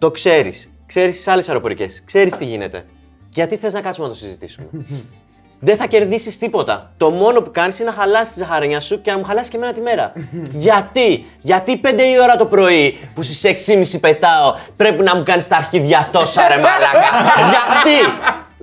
Το 0.00 0.10
ξέρεις. 0.10 0.74
Ξέρεις 0.86 1.16
τις 1.16 1.28
άλλες 1.28 1.48
αεροπορικές. 1.48 2.02
Ξέρεις 2.04 2.36
τι 2.36 2.44
γίνεται. 2.44 2.84
Γιατί 3.30 3.56
θες 3.56 3.72
να 3.72 3.80
κάτσουμε 3.80 4.06
να 4.06 4.12
το 4.12 4.18
συζητήσουμε; 4.18 4.68
Δεν 5.62 5.76
θα 5.76 5.86
κερδίσεις 5.86 6.38
τίποτα. 6.38 6.92
Το 6.96 7.10
μόνο 7.10 7.40
που 7.40 7.50
κάνεις 7.50 7.78
είναι 7.78 7.90
να 7.90 7.96
χαλάσει 7.96 8.32
τη 8.32 8.38
ζαχαρένια 8.38 8.80
σου 8.80 9.00
και 9.00 9.10
να 9.10 9.18
μου 9.18 9.24
χαλάσει 9.24 9.50
και 9.50 9.56
εμένα 9.56 9.72
τη 9.72 9.80
μέρα. 9.80 10.12
Γιατί, 10.66 11.26
γιατί 11.40 11.80
5 11.84 11.88
η 12.14 12.20
ώρα 12.20 12.36
το 12.36 12.46
πρωί 12.46 12.98
που 13.14 13.22
στις 13.22 13.66
6.30 13.94 14.00
πετάω 14.00 14.54
πρέπει 14.76 15.02
να 15.02 15.16
μου 15.16 15.22
κάνεις 15.22 15.48
τα 15.48 15.56
αρχίδια 15.56 16.08
τόσα 16.12 16.48
ρε 16.48 16.56
μαλάκα; 16.56 17.10
Γιατί, 17.52 17.96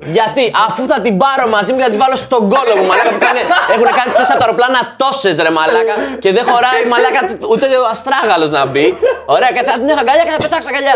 γιατί, 0.01 0.51
αφού 0.67 0.87
θα 0.87 1.01
την 1.01 1.17
πάρω 1.17 1.49
μαζί 1.49 1.71
μου 1.71 1.77
και 1.77 1.83
θα 1.83 1.89
την 1.89 1.99
βάλω 1.99 2.15
στον 2.15 2.39
κόλο 2.39 2.73
μου, 2.77 2.85
μαλάκα 2.85 3.09
που 3.09 3.17
κάνε, 3.19 3.39
έχουν 3.73 3.87
κάνει 3.99 4.09
πτήσει 4.13 4.31
από 4.31 4.39
τα 4.39 4.45
αεροπλάνα 4.45 4.95
τόσες 4.97 5.37
ρε 5.45 5.49
μαλάκα 5.49 5.95
και 6.19 6.31
δεν 6.31 6.43
χωράει 6.49 6.81
μαλάκα 6.91 7.21
ούτε 7.51 7.65
ο 7.65 7.85
αστράγαλος 7.93 8.49
να 8.49 8.65
μπει. 8.65 8.97
Ωραία, 9.25 9.51
και 9.51 9.63
θα 9.63 9.73
την 9.79 9.89
έχω 9.89 9.99
αγκαλιά 9.99 10.23
και 10.23 10.29
θα 10.29 10.37
πετάξω 10.37 10.67
αγκαλιά. 10.71 10.95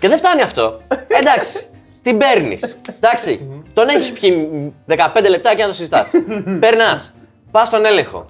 Και 0.00 0.08
δεν 0.08 0.18
φτάνει 0.18 0.42
αυτό. 0.42 0.80
Εντάξει, 1.08 1.66
την 2.02 2.18
παίρνεις. 2.18 2.76
Εντάξει, 2.96 3.32
τον 3.74 3.88
έχεις 3.88 4.12
πιει 4.12 4.32
15 4.86 5.28
λεπτά 5.28 5.54
και 5.54 5.62
να 5.62 5.68
το 5.68 5.74
συζητάς. 5.74 6.10
Περνάς, 6.60 7.14
πας 7.50 7.66
στον 7.68 7.84
έλεγχο. 7.84 8.26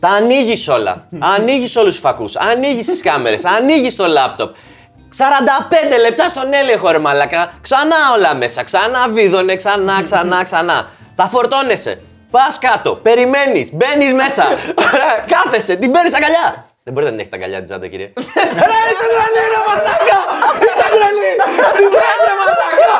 Τα 0.00 0.08
ανοίγεις 0.08 0.68
όλα. 0.68 1.06
Ανοίγεις 1.18 1.76
όλους 1.76 1.90
τους 1.90 2.00
φακούς. 2.00 2.36
Ανοίγεις 2.36 2.86
τις 2.86 3.02
κάμερες. 3.02 3.44
Ανοίγεις 3.44 3.96
το 3.96 4.06
λάπτοπ. 4.06 4.54
45 5.18 5.98
λεπτά 6.00 6.28
στον 6.28 6.52
έλεγχο, 6.52 6.90
ρε 6.90 6.98
μαλακά. 6.98 7.52
Ξανά 7.62 7.96
όλα 8.16 8.34
μέσα. 8.34 8.62
Ξανά 8.64 9.08
βίδωνε, 9.08 9.56
ξανά, 9.56 10.02
ξανά, 10.02 10.42
ξανά. 10.42 10.88
Τα 11.16 11.24
φορτώνεσαι. 11.24 12.00
Πας 12.30 12.58
κάτω, 12.58 12.94
περιμένεις, 12.94 13.68
μπαίνεις 13.72 14.12
μέσα. 14.12 14.44
Ωραία, 14.92 15.24
Κάθεσαι, 15.32 15.74
την 15.76 15.90
παίρνεις 15.92 16.14
αγκαλιά. 16.14 16.66
Δεν 16.84 16.92
μπορείτε 16.92 17.10
να 17.12 17.16
την 17.16 17.20
έχετε 17.20 17.36
αγκαλιά 17.36 17.58
την 17.58 17.66
τσάντα, 17.66 17.86
κύριε. 17.86 18.12
Ρε, 18.68 18.80
είσαι 18.90 19.06
τρελή, 19.12 19.44
ρε 19.54 19.60
μαλάκα! 19.68 20.18
Είσαι 20.64 20.86
τρελή! 20.94 21.32
Την 21.78 21.88
παίρνει, 21.94 22.22
ρε 22.28 22.34
μαλάκα! 22.40 22.94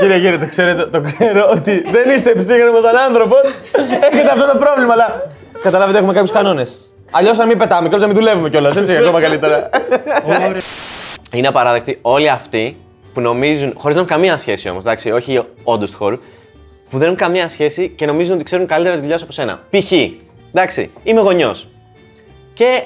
Κύριε 0.00 0.16
Γέρε, 0.16 0.36
το, 0.36 0.46
ξέρετε, 0.46 0.86
το 0.86 1.00
ξέρω 1.00 1.48
ότι 1.50 1.84
δεν 1.90 2.10
είστε 2.14 2.34
ψύχρεμο 2.34 2.80
σαν 2.80 2.96
άνθρωπος. 2.96 3.42
Έχετε 4.12 4.30
αυτό 4.32 4.52
το 4.52 4.58
πρόβλημα, 4.58 4.92
αλλά. 4.92 5.30
Καταλάβετε, 5.62 5.98
έχουμε 5.98 6.12
κάποιους 6.12 6.32
κανόνες. 6.32 6.76
Αλλιώς 7.10 7.38
να 7.38 7.46
μην 7.46 7.58
πετάμε 7.58 7.88
και 7.88 7.96
να 7.96 8.06
μην 8.06 8.16
δουλεύουμε 8.16 8.48
κιόλας. 8.48 8.76
Έτσι, 8.76 8.96
ακόμα 8.96 9.20
καλύτερα. 9.20 9.68
Είναι 11.32 11.48
απαράδεκτοι 11.48 11.98
όλοι 12.02 12.28
αυτοί 12.28 12.76
που 13.14 13.20
νομίζουν, 13.20 13.72
χωρίς 13.76 13.96
να 13.96 14.02
έχουν 14.02 14.12
καμία 14.12 14.38
σχέση 14.38 14.68
όμως, 14.68 14.84
εντάξει, 14.84 15.10
όχι 15.10 15.42
όντως 15.62 15.90
του 15.90 15.96
χώρου, 15.96 16.18
που 16.90 16.98
δεν 16.98 17.06
έχουν 17.06 17.16
καμία 17.16 17.48
σχέση 17.48 17.88
και 17.88 18.06
νομίζουν 18.06 18.34
ότι 18.34 18.44
ξέρουν 18.44 18.66
καλύτερα 18.66 18.94
τη 18.94 19.00
δουλειά 19.00 19.18
σου 19.18 19.24
από 19.24 19.32
σένα. 19.32 19.60
Π.χ. 19.70 19.92
Εντάξει, 20.54 20.90
είμαι 21.02 21.20
γονιός. 21.20 21.68
Και 22.54 22.82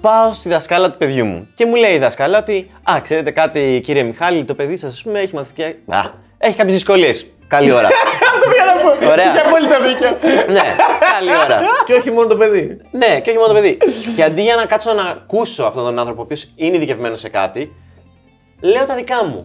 πάω 0.00 0.32
στη 0.32 0.48
δασκάλα 0.48 0.90
του 0.90 0.98
παιδιού 0.98 1.24
μου. 1.26 1.48
Και 1.54 1.66
μου 1.66 1.74
λέει 1.74 1.94
η 1.94 1.98
δασκάλα 1.98 2.38
ότι, 2.38 2.70
Α, 2.82 3.00
ξέρετε 3.02 3.30
κάτι, 3.30 3.80
κύριε 3.84 4.02
Μιχάλη, 4.02 4.44
το 4.44 4.54
παιδί 4.54 4.76
σας, 4.76 4.92
ας 4.92 5.02
πούμε, 5.02 5.20
έχει 5.20 5.34
μαθητική. 5.34 5.62
Α, 5.86 6.00
έχει 6.38 6.56
κάποιες 6.56 6.74
δυσκολίες. 6.74 7.26
Καλή 7.48 7.72
ώρα. 7.72 7.88
Ωραία. 9.12 9.32
Για 9.32 9.42
απόλυτα 9.46 9.80
δίκιο. 9.80 10.08
ναι, 10.52 10.62
καλή 11.18 11.30
ώρα. 11.44 11.60
Και 11.84 11.94
όχι 11.94 12.10
μόνο 12.10 12.26
το 12.26 12.36
παιδί. 12.36 12.80
Ναι, 12.90 13.20
και 13.20 13.30
όχι 13.30 13.38
μόνο 13.38 13.48
το 13.48 13.54
παιδί. 13.54 13.78
και 14.16 14.22
αντί 14.22 14.42
για 14.42 14.54
να 14.56 14.64
κάτσω 14.66 14.92
να 14.92 15.02
ακούσω 15.02 15.62
αυτόν 15.64 15.84
τον 15.84 15.98
άνθρωπο, 15.98 16.20
ο 16.20 16.24
οποίος 16.24 16.52
είναι 16.56 16.76
ειδικευμένος 16.76 17.20
σε 17.20 17.28
κάτι, 17.28 17.76
λέω 18.60 18.84
τα 18.84 18.94
δικά 18.94 19.24
μου. 19.24 19.44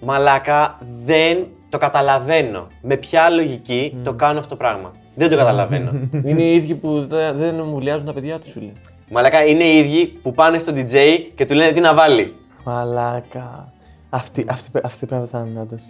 Μαλάκα, 0.00 0.78
δεν 1.04 1.46
το 1.68 1.78
καταλαβαίνω. 1.78 2.66
Με 2.82 2.96
ποια 2.96 3.30
λογική 3.30 3.96
το 4.04 4.12
κάνω 4.12 4.38
αυτό 4.38 4.50
το 4.50 4.56
πράγμα. 4.56 4.92
Δεν 5.14 5.30
το 5.30 5.36
καταλαβαίνω. 5.36 5.90
Είναι 6.28 6.42
οι 6.42 6.54
ίδιοι 6.54 6.74
που 6.74 7.06
δεν 7.08 7.36
δεν 7.36 7.54
μου 7.54 7.70
βουλιάζουν 7.70 8.06
τα 8.06 8.12
παιδιά 8.12 8.38
τους, 8.38 8.50
φίλε. 8.52 8.72
Μαλάκα, 9.10 9.44
είναι 9.44 9.64
οι 9.64 9.78
ίδιοι 9.78 10.06
που 10.22 10.30
πάνε 10.32 10.58
στο 10.58 10.72
DJ 10.76 10.96
και 11.34 11.46
του 11.46 11.54
λένε 11.54 11.72
τι 11.72 11.80
να 11.80 11.94
βάλει. 11.94 12.34
Μαλάκα. 12.64 13.72
Αυτή, 14.10 14.44
αυτή, 14.48 14.70
αυτή 14.84 15.06
πρέπει 15.06 15.22
να 15.22 15.28
πεθάνουν, 15.28 15.58
όντως. 15.58 15.82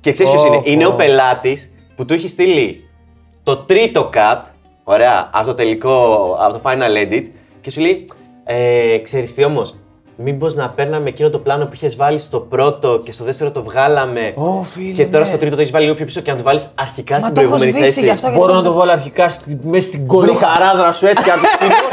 Και 0.00 0.12
ξέρεις 0.12 0.32
ποιος 0.32 0.44
Πω, 0.46 0.52
είναι; 0.52 0.62
Είναι 0.64 0.84
πω. 0.84 0.92
ο 0.92 0.94
πελάτης 0.96 1.72
που 1.96 2.04
του 2.04 2.14
έχει 2.14 2.28
στείλει 2.28 2.88
το 3.42 3.56
τρίτο 3.56 4.10
cut, 4.14 4.40
ωραία, 4.84 5.30
από 5.32 5.46
το 5.46 5.54
τελικό, 5.54 6.36
από 6.40 6.52
το 6.52 6.60
final 6.64 7.06
edit, 7.12 7.24
και 7.60 7.70
σου 7.70 7.80
λέει, 7.80 8.04
ε, 8.44 8.98
ξέρεις 9.02 9.34
τι 9.34 9.44
όμως, 9.44 9.74
μήπως 10.22 10.54
να 10.54 10.68
παίρναμε 10.68 11.08
εκείνο 11.08 11.30
το 11.30 11.38
πλάνο 11.38 11.64
που 11.64 11.70
είχες 11.74 11.96
βάλει 11.96 12.18
στο 12.18 12.38
πρώτο 12.38 13.00
και 13.04 13.12
στο 13.12 13.24
δεύτερο 13.24 13.50
το 13.50 13.62
βγάλαμε 13.62 14.32
Ω, 14.36 14.62
φίλε, 14.62 14.92
και 14.92 15.06
τώρα 15.06 15.18
ναι. 15.18 15.24
στο 15.24 15.38
τρίτο 15.38 15.54
το 15.54 15.60
έχεις 15.60 15.72
βάλει 15.72 15.84
λίγο 15.84 15.96
πιο 15.96 16.04
πίσω 16.06 16.20
και 16.20 16.30
να 16.30 16.36
το 16.36 16.42
βάλεις 16.42 16.68
αρχικά 16.74 17.20
στην 17.20 17.34
το 17.34 17.40
έχω 17.40 17.48
προηγούμενη 17.48 17.78
σβήσει 17.78 17.92
θέση. 17.92 18.04
γι' 18.04 18.10
αυτό. 18.10 18.38
Μπορώ 18.38 18.54
να 18.54 18.62
το 18.62 18.72
βάλω 18.72 18.92
αρχικά 18.92 19.28
στη, 19.28 19.58
μέσα 19.62 19.86
στην 19.86 20.06
κόλλη 20.06 20.34
χαράδρα 20.34 20.92
σου 20.92 21.06
έτσι 21.06 21.24
και 21.24 21.30
να 21.30 21.36
το 21.36 21.46
σφινώσω. 21.52 21.87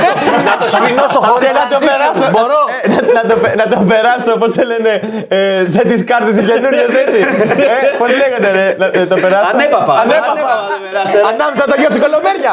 Να 0.49 0.53
το 0.61 0.65
σφινώσω 0.73 1.19
χωρίς 1.27 1.43
Και 1.47 1.53
να 1.61 1.65
το 1.73 1.77
περάσω. 1.89 2.25
Μπορώ. 2.37 2.61
Ε, 2.83 2.87
να, 2.95 2.99
να 3.17 3.23
το, 3.29 3.35
πε- 3.43 3.55
να 3.61 3.65
το 3.73 3.77
περάσω, 3.91 4.31
πώ 4.41 4.47
το 4.57 4.63
λένε, 4.71 4.91
ε, 5.37 5.39
σε 5.73 5.81
τις 5.89 6.01
κάρτες 6.09 6.33
τι 6.37 6.43
καινούριε, 6.51 6.85
έτσι. 7.03 7.19
ε, 7.73 7.77
πώς 7.99 8.09
λέγεται, 8.21 8.47
ρε, 8.57 8.65
να 8.81 8.85
ε, 8.99 9.05
το 9.11 9.15
περάσω. 9.23 9.47
Ανέπαφα. 9.53 9.93
Ανέπαφα. 10.01 10.01
Ανέπαφα 10.01 10.55
το 10.71 10.77
περάσω, 10.85 11.17
ρε. 11.17 11.23
Ανάμεσα 11.31 11.63
το 11.71 11.75
γιο 11.81 11.89
σου 11.93 11.99
κολομέρια. 12.05 12.51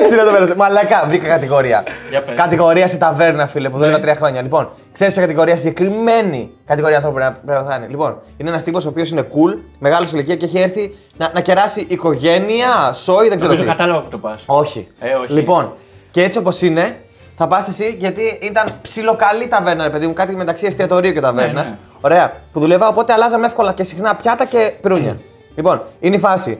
Έτσι 0.00 0.12
να 0.18 0.24
το 0.26 0.30
πέρασε. 0.34 0.54
Μαλακά, 0.62 0.98
βρήκα 1.08 1.26
κατηγορία. 1.36 1.78
Για 2.10 2.20
πες. 2.22 2.34
Κατηγορία 2.36 2.86
σε 2.92 2.96
ταβέρνα, 2.96 3.44
φίλε, 3.52 3.68
που 3.70 3.78
δούλευα 3.78 3.98
τρία 4.04 4.16
χρόνια. 4.20 4.40
Λοιπόν, 4.42 4.64
ξέρεις 4.92 5.12
ποια 5.14 5.22
κατηγορία 5.22 5.56
συγκεκριμένη 5.56 6.40
κατηγορία 6.66 6.96
ανθρώπου 6.96 7.16
πρέπει 7.18 7.32
να- 7.32 7.40
πρέπει 7.46 7.62
να 7.64 7.70
θα 7.70 7.76
είναι; 7.76 7.86
Λοιπόν, 7.94 8.10
είναι 8.36 8.48
ένας 8.50 8.62
τύπος 8.62 8.86
ο 8.86 8.88
οποίος 8.88 9.08
είναι 9.10 9.22
cool, 9.34 9.58
μεγάλος 9.78 10.08
σε 10.08 10.16
ηλικία 10.16 10.36
και 10.36 10.44
έχει 10.44 10.58
έρθει 10.60 10.96
να, 11.16 11.30
να 11.34 11.40
κεράσει 11.40 11.86
οικογένεια, 11.88 12.92
σόι, 12.92 13.28
δεν 13.28 13.36
ξέρω 13.36 13.52
Νομίζω 13.52 13.62
τι. 13.62 13.68
κατάλαβα 13.76 14.00
που 14.00 14.08
το 14.10 14.18
πας. 14.18 14.42
Όχι. 14.46 14.88
Ε, 15.00 15.08
όχι. 15.22 15.32
Λοιπόν, 15.32 15.72
και 16.10 16.22
έτσι 16.22 16.38
όπως 16.38 16.62
είναι, 16.62 17.00
θα 17.36 17.46
πας 17.46 17.68
εσύ 17.68 17.96
γιατί 17.98 18.38
ήταν 18.42 18.78
ψιλοκαλή 18.82 19.48
ταβέρνα, 19.48 19.84
ρε 19.84 19.90
παιδί 19.90 20.06
μου, 20.06 20.12
κάτι 20.12 20.36
μεταξύ 20.36 20.66
εστιατορίου 20.66 21.12
και 21.12 21.20
ταβέρνας. 21.20 21.66
Ναι, 21.66 21.70
ναι. 21.70 21.78
Ωραία. 22.00 22.32
Που 22.52 22.60
δουλεύα, 22.60 22.88
οπότε 22.88 23.12
αλλάζαμε 23.12 23.46
εύκολα 23.46 23.72
και 23.72 23.84
συχνά 23.84 24.14
πιάτα 24.14 24.44
και 24.44 24.74
πυρούνια. 24.80 25.18
Λοιπόν, 25.54 25.82
είναι 26.00 26.16
η 26.16 26.18
φάση 26.18 26.58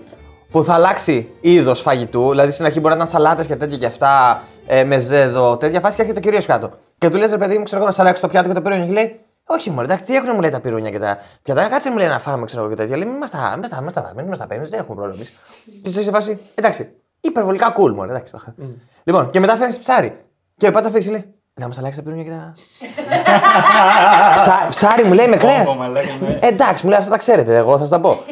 που 0.51 0.65
θα 0.65 0.75
αλλάξει 0.75 1.29
είδος 1.41 1.81
φαγητού, 1.81 2.31
δηλαδή 2.31 2.51
στην 2.51 2.65
αρχή 2.65 2.81
μπορεί 2.81 2.95
να 2.95 3.01
ήταν 3.01 3.09
σαλάτες 3.09 3.47
και 3.47 3.57
τέτοια 3.57 3.77
και 3.77 3.87
αυτά, 3.87 4.43
ε, 4.67 4.85
με 4.85 4.99
ζέδο, 4.99 5.57
τέτοια 5.57 5.81
φάση 5.81 5.97
και 5.97 6.03
έρχεται 6.03 6.21
το 6.21 6.27
κυρίω 6.27 6.45
πιάτο. 6.47 6.71
Και 6.99 7.09
του 7.09 7.17
λες, 7.17 7.31
ρε 7.31 7.39
παιδί 7.39 7.59
μου, 7.59 7.65
ξέρω 7.65 7.77
εγώ 7.77 7.87
να 7.87 7.95
σε 7.95 8.01
αλλάξει 8.01 8.23
το 8.23 8.29
πιάτο 8.29 8.49
και 8.49 8.55
το 8.55 8.61
πυρούνια. 8.63 8.87
Και 8.87 8.93
λέει, 8.93 9.21
Όχι, 9.47 9.71
μωρέ, 9.71 9.85
εντάξει, 9.85 10.05
τι 10.05 10.17
έχουν 10.17 10.31
μου 10.35 10.41
λέει 10.41 10.51
τα 10.51 10.61
πυρούνια 10.61 10.91
και 10.91 10.99
τα 10.99 11.19
πιάτα. 11.43 11.69
Κάτσε 11.69 11.91
μου 11.91 11.99
λέει 11.99 12.09
να 12.09 12.19
φάμε, 12.19 12.45
ξέρω 12.45 12.63
εγώ 12.63 12.71
και 12.71 12.77
τέτοια. 12.77 12.97
Λέει, 12.97 13.09
μην 13.09 13.19
μας 13.19 13.31
τα, 13.31 13.51
μην 13.51 13.59
μας 13.59 13.69
τα, 13.69 13.77
μην 13.77 13.85
μας 13.85 13.93
τα, 13.93 14.13
μην 14.17 14.27
μας 14.27 14.39
τα 14.39 14.47
παίρνεις, 14.47 14.69
δεν 14.69 14.81
έχουμε 14.81 14.95
πρόβλημα 14.97 15.17
εμείς». 15.17 15.33
Και 15.83 15.89
είσαι 15.89 16.03
σε 16.03 16.11
φάση, 16.11 16.39
εντάξει, 16.55 16.91
υπερβολικά 17.21 17.75
cool, 17.77 17.93
μωρέ, 17.95 18.11
εντάξει. 18.11 18.33
Λοιπόν, 19.05 19.31
και 19.31 19.41
μετά 19.41 19.57
φέρνει 19.57 19.79
ψάρι. 19.79 20.21
Και 20.57 20.71
πάτσα 20.71 20.91
φύγει, 20.91 21.11
λέει, 21.11 21.25
θα 21.61 21.69
μα 21.69 21.75
αλλάξει 21.79 21.99
τα 21.99 22.05
πυρούνια 22.05 22.25
και 22.25 22.31
τα. 22.31 22.53
Ψά- 24.35 24.67
ψάρι 24.69 25.05
μου 25.05 25.13
λέει 25.13 25.29
με 25.29 25.37
κρέα. 25.37 25.69
Ω, 25.69 25.75
μαλάκα, 25.75 26.11
ναι. 26.21 26.39
Εντάξει, 26.41 26.85
μου 26.85 26.91
λέει 26.91 26.99
αυτά 26.99 27.11
τα 27.11 27.17
ξέρετε, 27.19 27.57
εγώ 27.57 27.79
θα 27.79 27.85
σα 27.85 27.91
τα 27.91 28.01
πω. 28.01 28.23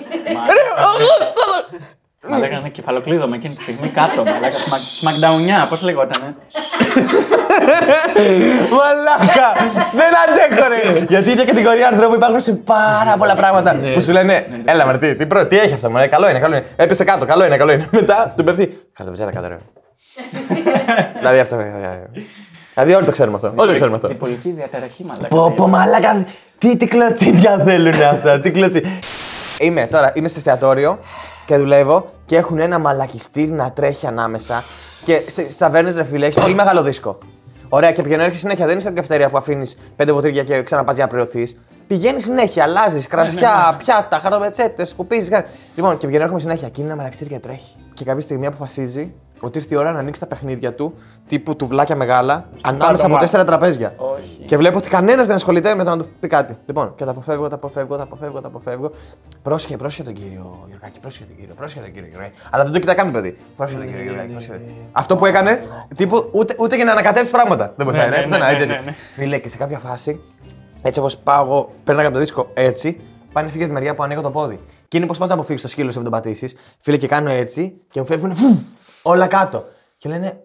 Μαλάκα 2.29 2.57
είναι 2.59 2.69
κεφαλοκλείδωμα 2.69 3.35
εκείνη 3.37 3.55
τη 3.55 3.63
στιγμή 3.63 3.89
κάτω. 3.89 4.25
Μαλάκα 4.25 4.57
σμακνταουνιά, 4.99 5.67
πώ 5.71 5.77
λεγότανε. 5.83 6.37
Μαλάκα! 8.79 9.49
Δεν 9.93 10.13
αντέχω, 10.23 10.69
ρε! 10.69 11.05
Γιατί 11.09 11.31
είναι 11.31 11.45
κατηγορία 11.45 11.89
ανθρώπου 11.89 12.15
υπάρχουν 12.15 12.41
σε 12.41 12.53
πάρα 12.53 13.15
πολλά 13.19 13.35
πράγματα 13.35 13.77
που 13.95 14.01
σου 14.01 14.13
λένε 14.13 14.47
Έλα, 14.65 14.85
μωρέ, 14.85 14.99
τι, 14.99 15.17
τι, 15.17 15.27
προ- 15.27 15.47
τι 15.47 15.59
έχει 15.59 15.75
αυτό, 15.75 15.91
μωρέ, 15.91 16.07
καλό 16.07 16.29
είναι, 16.29 16.39
καλό 16.39 16.57
είναι. 16.57 16.67
Έπεσε 16.77 17.05
κάτω, 17.05 17.27
καλό 17.27 17.45
είναι, 17.45 17.57
καλό 17.57 17.73
είναι. 17.73 17.89
Μετά 17.91 18.33
του 18.37 18.45
πέφτει. 18.45 18.81
Κάτσε 18.93 19.11
πεζέτα 19.11 19.31
κάτω, 19.33 19.49
ρε. 19.49 19.57
Δηλαδή 21.19 21.39
αυτό. 21.39 21.57
Δηλαδή 22.75 22.95
όλοι 22.95 23.05
το 23.05 23.13
ξέρουμε 23.13 23.37
αυτό. 23.37 23.53
Όλοι 23.57 23.69
το 23.69 23.75
ξέρουμε 23.75 23.97
αυτό. 23.97 24.09
Διπολική 24.09 24.51
διαταραχή, 24.51 25.05
μαλάκα. 25.05 25.29
Πω, 25.29 25.51
πω, 25.57 25.69
μαλάκα. 25.69 26.27
Τι, 26.59 26.77
τι 26.77 26.87
κλωτσίδια 26.87 27.63
θέλουν 27.67 28.03
αυτά, 28.03 28.41
τι 28.41 28.51
κλωτσί. 28.51 28.83
Είμαι 29.59 29.87
τώρα, 29.91 30.11
είμαι 30.15 30.29
σε 30.29 30.37
εστιατόριο 30.39 30.99
και 31.45 31.57
δουλεύω 31.57 32.11
και 32.27 32.37
έχουν 32.37 32.59
ένα 32.59 32.79
μαλακιστήρι 32.79 33.51
να 33.51 33.73
τρέχει 33.73 34.07
ανάμεσα. 34.07 34.63
Και 35.05 35.23
στι 35.27 35.57
ταβέρνε, 35.59 35.93
ρε 35.97 36.05
φίλε, 36.05 36.27
έχεις 36.27 36.43
πολύ 36.43 36.55
μεγάλο 36.55 36.83
δίσκο. 36.83 37.19
Ωραία, 37.69 37.93
και 37.93 38.03
πηγαίνω 38.03 38.23
έρχεσαι 38.23 38.41
συνέχεια. 38.41 38.65
Δεν 38.65 38.73
είναι 38.73 38.83
σαν 38.83 38.93
την 38.93 39.01
καυτερία 39.01 39.31
που 39.31 39.37
αφήνεις 39.37 39.77
πέντε 39.97 40.13
ποτήρια 40.13 40.45
και 40.45 40.63
ξαναπά 40.63 40.93
για 40.93 41.03
να 41.03 41.09
πληρωθείς. 41.09 41.57
Πηγαίνεις 41.87 42.25
συνέχεια, 42.25 42.63
αλλάζεις 42.63 43.07
κρασιά, 43.07 43.77
πιάτα, 43.79 44.19
χαρτοπετσέτε, 44.19 44.85
σκουπίζεις. 44.85 45.29
Κάνει. 45.29 45.45
Λοιπόν, 45.75 45.99
και 45.99 46.07
πηγαίνω 46.07 46.23
έρχομαι 46.23 46.41
συνέχεια. 46.41 46.69
Και 46.69 46.81
είναι 46.81 46.91
ένα 46.91 46.97
μαλακιστήρι 46.97 47.31
και 47.31 47.39
τρέχει. 47.39 47.77
Και 47.95 48.05
κάποια 48.05 48.21
στιγμή 48.21 48.47
αποφασίζει 48.47 49.15
ότι 49.41 49.59
ήρθε 49.59 49.75
η 49.75 49.79
ώρα 49.79 49.93
να 49.93 49.99
ανοίξει 49.99 50.21
τα 50.21 50.27
παιχνίδια 50.27 50.75
του, 50.75 50.95
τύπου 51.27 51.57
τουβλάκια 51.57 51.97
μεγάλα, 51.97 52.49
ανάμεσα 52.61 53.03
από 53.05 53.13
μάτι. 53.13 53.25
τέσσερα 53.25 53.45
τραπέζια. 53.45 53.95
Όχι. 53.97 54.43
Και 54.47 54.57
βλέπω 54.57 54.79
ότι 54.79 54.89
κανένας 54.89 55.27
δεν 55.27 55.35
ασχολείται 55.37 55.75
με 55.75 55.85
το 55.85 55.91
να 55.91 55.97
του 55.99 56.07
πει 56.21 56.29
κάτι. 56.29 56.57
Λοιπόν, 56.67 56.95
και 56.95 57.05
τα 57.05 57.11
αποφεύγω, 57.11 57.49
τα 57.49 57.55
αποφεύγω, 57.55 57.97
τα 57.97 58.03
αποφεύγω, 58.03 58.41
τα 58.41 58.47
αποφεύγω. 58.49 58.91
Πρόσχε, 59.43 59.77
πρόσχε 59.77 60.03
τον 60.03 60.13
κύριο 60.13 60.65
Γιωργάκη, 60.69 60.99
πρόσχε 61.01 61.25
τον 61.25 61.37
κύριο, 61.37 61.55
πρόσχε 61.55 61.81
τον 61.81 61.93
κύριο 61.93 62.09
Γιωργάκη. 62.09 62.35
Αλλά 62.51 62.65
δεν 62.65 62.73
το 62.73 62.79
κοιτάει 62.79 62.95
καν 62.95 63.07
το 63.07 63.13
παιδί. 63.13 63.37
Πρόσχε 63.57 63.77
τον 63.77 63.87
κύριο 63.87 64.03
Γιωργάκη. 64.03 64.31
πρόσχε 64.31 64.51
τον- 64.53 64.61
Αυτό 64.93 65.17
που 65.17 65.27
έκανε, 65.27 65.63
τύπου 65.97 66.31
ούτε, 66.33 66.55
ούτε 66.59 66.77
για 66.77 66.85
να 66.85 66.93
ανακατέψει 66.93 67.31
πράγματα. 67.31 67.73
Δεν 67.77 67.87
βοηθάει, 67.87 68.09
ναι, 68.09 68.17
ναι, 68.17 68.21
ναι, 68.23 68.27
πουθενά, 68.29 68.47
ναι, 68.47 68.53
έτσι, 68.53 68.67
ναι, 68.67 68.73
έτσι. 68.75 68.85
ναι. 68.87 68.95
Φίλε, 69.15 69.39
και 69.39 69.49
σε 69.49 69.57
κάποια 69.57 69.79
φάση, 69.79 70.21
έτσι 70.83 71.01
όπως 71.01 71.17
πάω 71.19 71.45
εγώ, 71.45 71.73
πέρναγα 71.85 72.07
από 72.09 72.17
το 72.17 72.23
δίσκο 72.23 72.51
έτσι, 72.55 73.01
πάνε 73.33 73.49
φύγει 73.51 73.63
από 73.65 73.73
τη 73.73 73.79
μεριά 73.79 73.95
που 73.95 74.03
ανοίγω 74.03 74.21
το 74.21 74.31
πόδι. 74.31 74.61
Και 74.89 74.97
είναι 74.97 75.07
πώ 75.07 75.15
πας 75.19 75.29
να 75.29 75.35
αποφύγεις 75.35 75.63
το 75.63 75.69
σκύλο 75.69 75.91
σου 75.91 75.97
με 75.99 76.03
τον 76.03 76.13
πατήσεις. 76.13 76.55
Φίλε, 76.81 76.97
και 76.97 77.07
κάνω 77.07 77.31
έτσι 77.31 77.75
και 77.91 78.01
μου 78.01 78.07
φεύγουν 78.07 78.37
φου, 78.37 78.59
όλα 79.07 79.27
κάτω. 79.27 79.65
Και 79.97 80.09
λένε, 80.09 80.41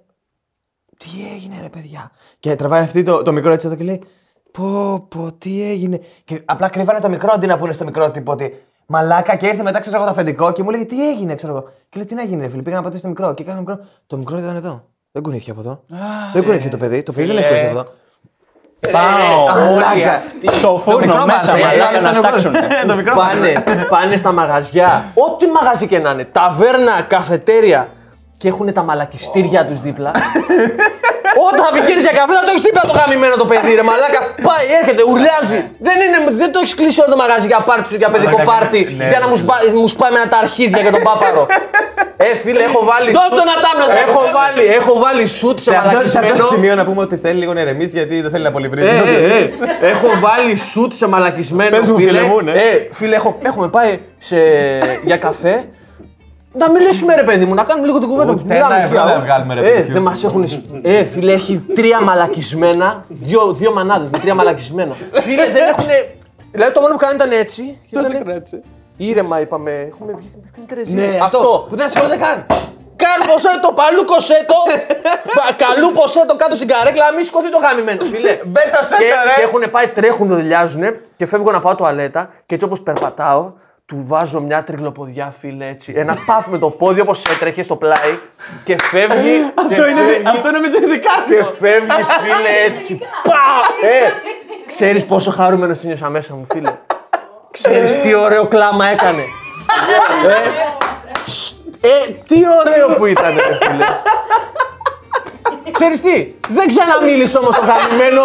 τι 0.97 1.07
έγινε 1.35 1.61
ρε 1.61 1.69
παιδιά; 1.69 2.11
Και 2.39 2.55
τραβάει 2.55 2.81
αυτή 2.81 3.03
το, 3.03 3.21
το 3.21 3.31
μικρό 3.31 3.51
έτσι 3.51 3.67
εδώ 3.67 3.75
και 3.75 3.83
λέει 3.83 4.03
Πω, 4.51 4.99
πω, 5.09 5.31
τι 5.37 5.69
έγινε; 5.69 5.99
Και 6.23 6.41
απλά 6.45 6.69
κρύβανε 6.69 6.99
το 6.99 7.09
μικρό 7.09 7.29
αντί 7.33 7.47
να 7.47 7.57
πούνε 7.57 7.73
στο 7.73 7.83
μικρό 7.83 8.11
τύπο 8.11 8.31
ότι 8.31 8.63
Μαλάκα 8.85 9.35
και 9.35 9.47
ήρθε 9.47 9.63
μετά 9.63 9.79
ξέρω 9.79 9.95
εγώ 9.95 10.05
το 10.05 10.11
αφεντικό 10.11 10.51
και 10.51 10.63
μου 10.63 10.69
λέει 10.69 10.85
Τι 10.85 11.09
έγινε, 11.09 11.35
ξέρω 11.35 11.53
εγώ; 11.53 11.63
Και 11.89 11.97
λέει 11.97 12.05
Τι 12.05 12.15
να 12.15 12.23
γίνει, 12.23 12.41
ρε 12.41 12.49
φίλε. 12.49 12.61
Πήγα 12.61 12.75
να 12.75 12.81
πατήσω 12.81 13.01
το 13.01 13.07
μικρό; 13.07 13.33
Και 13.33 13.43
έκανε 13.43 13.63
το 13.63 13.69
μικρό. 13.69 13.85
Το 14.07 14.17
μικρό 14.17 14.37
ήταν 14.37 14.55
εδώ. 14.55 14.83
Δεν 15.11 15.23
κουνήθηκε 15.23 15.51
από 15.51 15.59
εδώ. 15.59 15.83
δεν 16.33 16.43
κουνήθηκε 16.43 16.69
το 16.69 16.77
παιδί. 16.77 17.03
Το 17.03 17.13
παιδί 17.13 17.27
δεν 17.27 17.37
έχει 17.37 17.47
φίλε. 17.47 17.59
κουνηθεί 17.59 17.79
από 17.79 17.89
εδώ. 17.89 17.99
Πάω. 18.91 19.45
Μαλάκα. 19.45 20.21
Στο 20.51 20.77
φούρνο 20.77 20.99
μικρό 20.99 21.25
μέσα, 21.25 21.39
μας, 21.39 21.47
ε, 21.59 21.65
μαλάκα, 21.65 21.87
άλλος 21.87 22.01
να 22.01 22.09
ήταν 22.09 22.15
εγώ. 22.15 22.39
στάξουν. 22.39 22.53
Το 22.87 22.95
μικρό 22.95 23.15
μας. 23.15 23.33
Πάνε, 23.33 23.85
πάνε 23.89 24.17
στα 24.17 24.31
μαγαζιά, 24.31 25.11
ό,τι 25.13 25.47
μαγαζί 25.47 25.87
και 25.87 25.99
να 25.99 26.11
είναι, 26.11 26.25
ταβέρνα, 26.25 27.01
καφετέρια 27.01 27.89
και 28.41 28.47
έχουν 28.47 28.73
τα 28.73 28.83
μαλακιστήρια 28.83 29.65
τους 29.65 29.79
δίπλα. 29.85 30.11
Όταν 31.47 31.65
πηγαίνεις 31.75 32.03
για 32.07 32.15
καφέ, 32.19 32.33
θα 32.39 32.43
το 32.45 32.49
έχεις 32.53 32.63
δίπλα 32.67 32.81
το 32.89 32.93
γαμημένο 32.99 33.35
το 33.43 33.45
παιδί, 33.51 33.71
ρε 33.79 33.85
μαλάκα. 33.89 34.19
Πάει, 34.47 34.65
έρχεται, 34.79 35.01
ουρλιάζει. 35.09 35.59
Δεν, 35.87 35.97
είναι, 36.05 36.17
δεν 36.41 36.49
το 36.53 36.57
έχεις 36.63 36.73
κλείσει 36.79 36.99
όλο 37.01 37.09
το 37.15 37.19
μαγαζί 37.23 37.47
για 37.53 37.59
πάρτι 37.69 37.87
σου, 37.91 37.97
για 38.01 38.09
παιδικό 38.13 38.37
Μαλάκα, 38.37 38.51
πάρτι, 38.51 38.79
ναι, 38.99 39.05
για 39.11 39.19
να 39.19 39.25
ναι, 39.25 39.31
μου, 39.31 39.37
ναι. 39.37 39.43
σπά, 39.43 39.55
μου 39.79 39.87
σπάει 39.95 40.11
με 40.13 40.17
ένα 40.21 40.27
τα 40.33 40.37
αρχίδια 40.45 40.81
και 40.85 40.91
τον 40.95 41.03
πάπαρο. 41.07 41.43
Ε, 42.27 42.35
φίλε, 42.43 42.63
έχω 42.69 42.79
βάλει. 42.91 43.09
Δώσ' 43.19 43.33
το 43.37 43.43
ένα 43.47 43.55
τάμπλετ. 43.65 43.89
Έχω 44.07 44.21
βάλει, 44.39 44.63
έχω 44.79 44.93
βάλει 45.03 45.23
σουτ 45.39 45.57
σε 45.59 45.69
Σε 45.71 45.75
αυτό, 45.77 45.89
σε 45.89 45.97
αυτό 45.97 46.09
το 46.09 46.19
μαλακισμένο. 46.19 46.45
σημείο 46.53 46.73
να 46.79 46.83
πούμε 46.87 47.01
ότι 47.07 47.15
θέλει 47.23 47.39
λίγο 47.43 47.53
να 47.57 47.61
ηρεμήσει 47.65 47.93
γιατί 47.99 48.15
δεν 48.23 48.31
θέλει 48.33 48.43
να 48.47 48.49
Ε, 48.53 48.55
πολυβρίζει. 48.57 48.87
ε, 48.87 49.37
ε. 49.85 49.89
έχω 49.93 50.07
βάλει 50.25 50.55
σουτ 50.55 50.91
σε 50.93 51.07
μαλακισμένο. 51.13 51.73
Πες 51.77 51.87
μου, 51.89 51.97
φίλε 51.97 52.21
μου, 52.21 52.37
ναι. 52.41 52.51
Ε, 52.51 52.87
φίλε, 52.91 53.15
έχω, 53.15 53.29
έχουμε 53.49 53.67
πάει 53.67 53.99
σε, 54.17 54.37
για 55.09 55.17
καφέ. 55.17 55.55
Να 56.53 56.69
μιλήσουμε 56.71 57.15
ρε 57.15 57.23
παιδί 57.23 57.45
μου, 57.45 57.53
να 57.53 57.63
κάνουμε 57.63 57.87
λίγο 57.87 57.99
την 57.99 58.07
κουβέντα 58.07 58.31
Ούτε 58.31 58.41
μας. 58.43 58.51
Μιλάμε 58.51 58.75
ένα 58.75 58.83
εκεί, 58.83 58.93
ευρώ 58.95 59.09
α, 59.09 59.13
δεν 59.13 59.21
βγάλουμε, 59.21 59.53
ρε 59.53 59.59
Ε, 59.59 59.63
παιδί 59.71 59.87
μου. 59.87 59.93
δεν 59.93 60.01
μας 60.01 60.23
έχουν... 60.23 60.43
εισ- 60.43 60.65
Ε, 60.81 61.03
φίλε, 61.05 61.31
έχει 61.31 61.65
τρία 61.75 62.01
μαλακισμένα, 62.01 63.03
δύο, 63.07 63.53
δύο 63.53 63.71
μανάδες 63.73 64.09
με 64.11 64.17
τρία 64.17 64.33
μαλακισμένο. 64.35 64.93
φίλε, 65.11 65.45
δεν 65.51 65.67
έχουν... 65.67 65.85
Δηλαδή 66.51 66.73
το 66.73 66.81
μόνο 66.81 66.93
που 66.93 66.99
κάνανε 66.99 67.23
ήταν 67.23 67.39
έτσι. 67.39 67.77
και 67.89 67.99
ήτανε- 67.99 68.63
Ήρεμα 68.97 69.39
είπαμε, 69.39 69.71
έχουμε 69.91 70.13
βγει 70.17 70.27
στην 70.51 70.65
Τερεζίνη. 70.67 71.01
Ναι, 71.01 71.17
αυτό 71.21 71.65
που 71.69 71.75
δεν 71.75 71.85
ασχολείται 71.85 72.15
καν. 72.17 72.45
Κάρφο 72.95 73.35
το 73.61 73.71
παλού 73.73 74.05
κοσέτο. 74.05 74.55
πα- 75.37 75.53
Καλού 75.65 75.91
ποσέτο 75.91 76.35
κάτω 76.35 76.55
στην 76.55 76.67
καρέκλα, 76.67 77.05
να 77.09 77.13
μην 77.15 77.23
σηκωθεί 77.25 77.49
το 77.51 77.57
γαμημένο, 77.57 78.03
φίλε. 78.05 78.37
Μπέτα 78.51 78.77
και, 78.79 78.85
σέτα, 78.85 79.19
ρε. 79.25 79.33
και 79.35 79.41
έχουν 79.41 79.63
πάει, 79.71 79.87
τρέχουν, 79.87 80.27
δουλειάζουν 80.27 80.83
και 81.15 81.25
φεύγω 81.25 81.51
να 81.51 81.59
πάω 81.59 81.75
τουαλέτα 81.75 82.29
και 82.45 82.53
έτσι 82.53 82.65
όπως 82.65 82.81
περπατάω, 82.81 83.51
του 83.91 84.03
βάζω 84.07 84.39
μια 84.41 84.63
τριγλοποδιά, 84.63 85.33
φίλε, 85.39 85.67
έτσι. 85.67 85.93
Ένα 85.95 86.17
παφ 86.25 86.47
με 86.47 86.57
το 86.57 86.69
πόδι 86.69 86.99
όπως 86.99 87.23
έτρεχε 87.25 87.63
στο 87.63 87.75
πλάι 87.75 88.17
και 88.63 88.75
φεύγει. 88.81 89.51
και 89.55 89.61
Αυτό 89.75 89.87
είναι, 89.87 90.01
φεύγει, 90.01 90.27
αυτό 90.27 90.51
νομίζω 90.51 90.77
είναι 90.77 90.85
δικά 90.87 91.09
Και 91.27 91.43
σου. 91.43 91.55
φεύγει, 91.59 92.03
φίλε, 92.21 92.65
έτσι. 92.65 92.99
Πα! 93.23 93.87
Ε, 93.87 94.11
ξέρεις 94.67 95.05
πόσο 95.05 95.31
χαρούμενος 95.31 95.83
νιώσα 95.83 96.09
μέσα 96.09 96.33
μου, 96.33 96.45
φίλε; 96.51 96.71
Ξέρεις 97.51 97.99
τι 98.01 98.13
ωραίο 98.15 98.47
κλάμα 98.47 98.85
έκανε; 98.85 99.23
Ε, 101.81 101.87
ε, 101.87 102.11
τι 102.27 102.35
ωραίο 102.59 102.95
που 102.97 103.05
ήταν, 103.05 103.33
ρε 103.35 103.57
φίλε; 103.65 103.85
Ξέρεις 105.71 106.01
τι, 106.01 106.33
δεν 106.47 106.67
ξαναμίλησε 106.67 107.37
όμως 107.37 107.55
το 107.55 107.61
γαμημένο. 107.65 108.21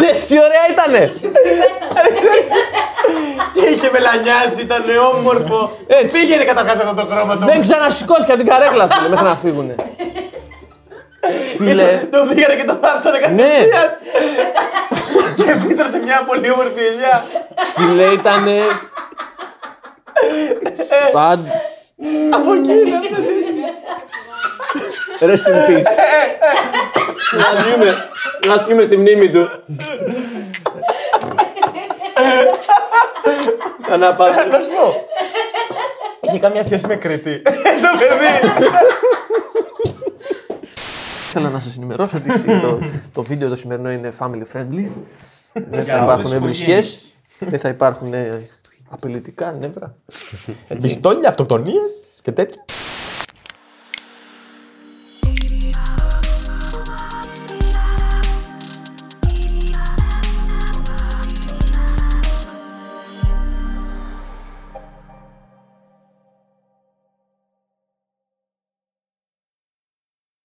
Ξέρεις 0.00 0.26
τι 0.26 0.38
ωραία 0.38 0.64
ήτανε; 0.70 1.12
Και 3.54 3.64
είχε 3.68 3.90
μελανιάσει, 3.90 4.60
ήταν 4.60 4.84
όμορφο. 5.14 5.76
Έτσι. 5.86 6.18
Πήγαινε 6.18 6.44
καταρχάς 6.44 6.78
αυτό 6.78 6.94
το 6.94 7.06
χρώμα 7.10 7.38
το 7.38 7.46
Δεν 7.46 7.60
ξανασηκώθηκε 7.60 8.32
από 8.32 8.40
την 8.42 8.50
καρέκλα, 8.50 8.88
φίλε, 8.90 9.08
μέχρι 9.08 9.24
να 9.24 9.36
φύγουνε. 9.36 9.74
Φίλε, 11.56 12.08
Το 12.10 12.26
πήγανε 12.34 12.54
και 12.54 12.64
το 12.64 12.78
θάψανε 12.82 13.18
ναι, 13.18 13.24
κατευθείαν. 13.24 13.88
Και 15.36 15.66
φύτρωσε 15.66 15.98
μια 15.98 16.24
πολύ 16.26 16.50
όμορφη 16.50 16.80
ελιά. 16.80 17.24
φίλε 17.74 18.02
ήτανε... 18.02 18.60
Πάντ... 21.12 21.38
Από 22.30 22.52
εκεί 22.52 22.72
είναι 22.72 22.96
αυτό. 22.96 23.16
Rest 25.20 25.46
in 25.50 25.58
peace. 25.68 25.88
Να 27.36 27.62
πιούμε, 27.62 28.08
να 28.46 28.64
πιούμε 28.64 28.82
στη 28.82 28.96
μνήμη 28.96 29.30
του. 29.30 29.48
Αναπαύση. 33.90 34.48
Να 34.48 34.58
σου 34.58 34.70
πω. 34.70 35.06
Είχε 36.20 36.38
καμιά 36.38 36.64
σχέση 36.64 36.86
με 36.86 36.96
Κρήτη. 36.96 37.42
Το 37.82 37.88
παιδί. 37.98 38.64
Θέλω 41.32 41.50
να 41.50 41.58
σας 41.58 41.76
ενημερώσω 41.76 42.16
ότι 42.16 42.42
το, 42.64 42.78
το 43.12 43.22
βίντεο 43.22 43.48
το 43.48 43.56
σημερινό 43.56 43.90
είναι 43.90 44.12
family 44.18 44.42
friendly. 44.52 44.88
Δεν 45.52 45.84
θα 45.84 45.96
υπάρχουν 45.96 46.40
βρισκές, 46.40 47.04
δεν 47.38 47.58
θα 47.58 47.68
υπάρχουν 47.68 48.14
ε, 48.14 48.48
απειλητικά 48.88 49.52
νεύρα. 49.52 49.96
Πιστόλια, 50.80 51.28
αυτοκτονίες 51.28 52.20
και 52.22 52.32
τέτοια. 52.32 52.64